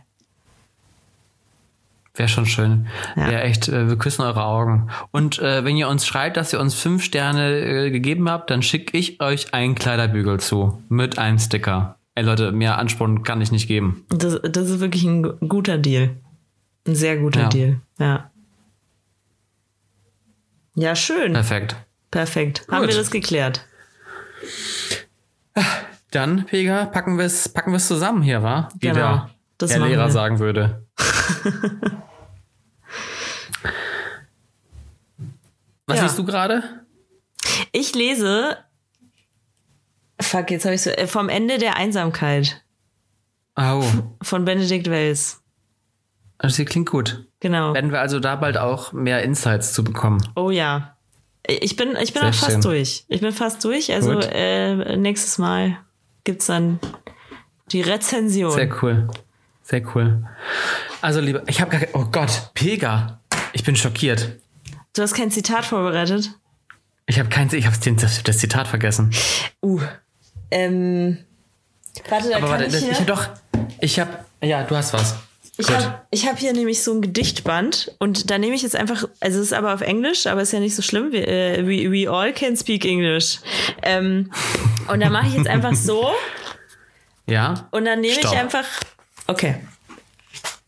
[2.18, 2.88] Wäre schon schön.
[3.16, 3.32] Ja.
[3.32, 4.90] ja, echt, äh, wir küssen eure Augen.
[5.12, 8.64] Und äh, wenn ihr uns schreibt, dass ihr uns fünf Sterne äh, gegeben habt, dann
[8.64, 10.82] schicke ich euch einen Kleiderbügel zu.
[10.90, 11.98] Mit einem Sticker.
[12.16, 14.04] Ey Leute, mehr Ansporn kann ich nicht geben.
[14.10, 16.18] Das, das ist wirklich ein guter Deal.
[16.88, 17.50] Ein sehr guter ja.
[17.50, 17.82] Deal.
[18.00, 18.32] Ja.
[20.74, 21.34] Ja, schön.
[21.34, 21.76] Perfekt.
[22.10, 22.66] Perfekt.
[22.66, 22.76] Gut.
[22.76, 23.64] Haben wir das geklärt?
[26.12, 28.70] Dann, Pega, packen wir es packen zusammen hier, wa?
[28.80, 29.28] Wie genau.
[29.60, 30.12] der, der Lehrer wir.
[30.12, 30.88] sagen würde.
[35.86, 36.04] Was ja.
[36.04, 36.64] liest du gerade?
[37.72, 38.58] Ich lese.
[40.22, 40.90] Fuck, jetzt habe ich so.
[40.92, 42.62] Äh, vom Ende der Einsamkeit.
[43.56, 43.84] Oh.
[44.22, 45.42] Von Benedikt Wells.
[46.38, 47.26] Also, klingt gut.
[47.40, 47.74] Genau.
[47.74, 50.22] Werden wir also da bald auch mehr Insights zu bekommen?
[50.36, 50.98] Oh ja.
[51.48, 52.62] Ich bin, ich bin auch fast schön.
[52.62, 53.06] durch.
[53.08, 53.94] Ich bin fast durch.
[53.94, 55.78] Also äh, nächstes Mal
[56.28, 56.78] gibt es dann
[57.72, 58.52] die Rezension.
[58.52, 59.08] Sehr cool.
[59.64, 60.28] Sehr cool.
[61.02, 63.22] Also, lieber, ich habe gar Oh Gott, Pega.
[63.54, 64.38] Ich bin schockiert.
[64.94, 66.32] Du hast kein Zitat vorbereitet?
[67.06, 69.12] Ich habe kein, ich habe das, das, Zitat vergessen.
[69.64, 69.80] Uh.
[70.52, 71.20] Ähm.
[72.10, 73.30] Warte, da Aber warte, ich, das, ich hab doch.
[73.80, 74.12] Ich habe.
[74.42, 75.16] Ja, du hast was.
[75.60, 79.40] Ich habe hab hier nämlich so ein Gedichtband und da nehme ich jetzt einfach, also
[79.40, 81.12] es ist aber auf Englisch, aber ist ja nicht so schlimm.
[81.12, 83.40] We, uh, we, we all can speak English.
[83.82, 84.32] Ähm,
[84.88, 86.10] und da mache ich jetzt einfach so.
[87.30, 87.68] Ja.
[87.72, 88.64] Und dann nehme ich einfach.
[89.28, 89.56] Okay.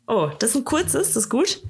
[0.07, 1.61] Oh, das ist ein kurzes, das ist gut.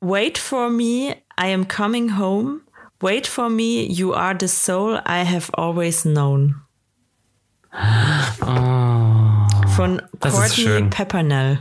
[0.00, 2.60] Wait for me, I am coming home.
[3.00, 6.62] Wait for me, you are the soul I have always known.
[7.72, 8.46] Oh,
[9.78, 11.60] Von Courtney Peppernell.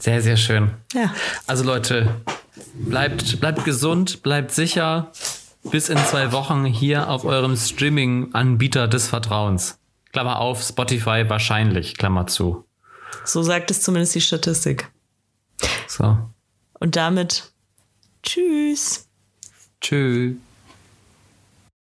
[0.00, 0.72] Sehr, sehr schön.
[0.92, 1.14] Ja.
[1.46, 2.12] Also Leute,
[2.74, 5.12] bleibt, bleibt gesund, bleibt sicher.
[5.62, 9.78] Bis in zwei Wochen hier auf eurem Streaming-Anbieter des Vertrauens.
[10.10, 12.64] Klammer auf, Spotify wahrscheinlich, Klammer zu.
[13.24, 14.90] So sagt es zumindest die Statistik.
[15.86, 16.18] So.
[16.80, 17.52] Und damit
[18.24, 19.06] tschüss.
[19.80, 20.34] Tschüss.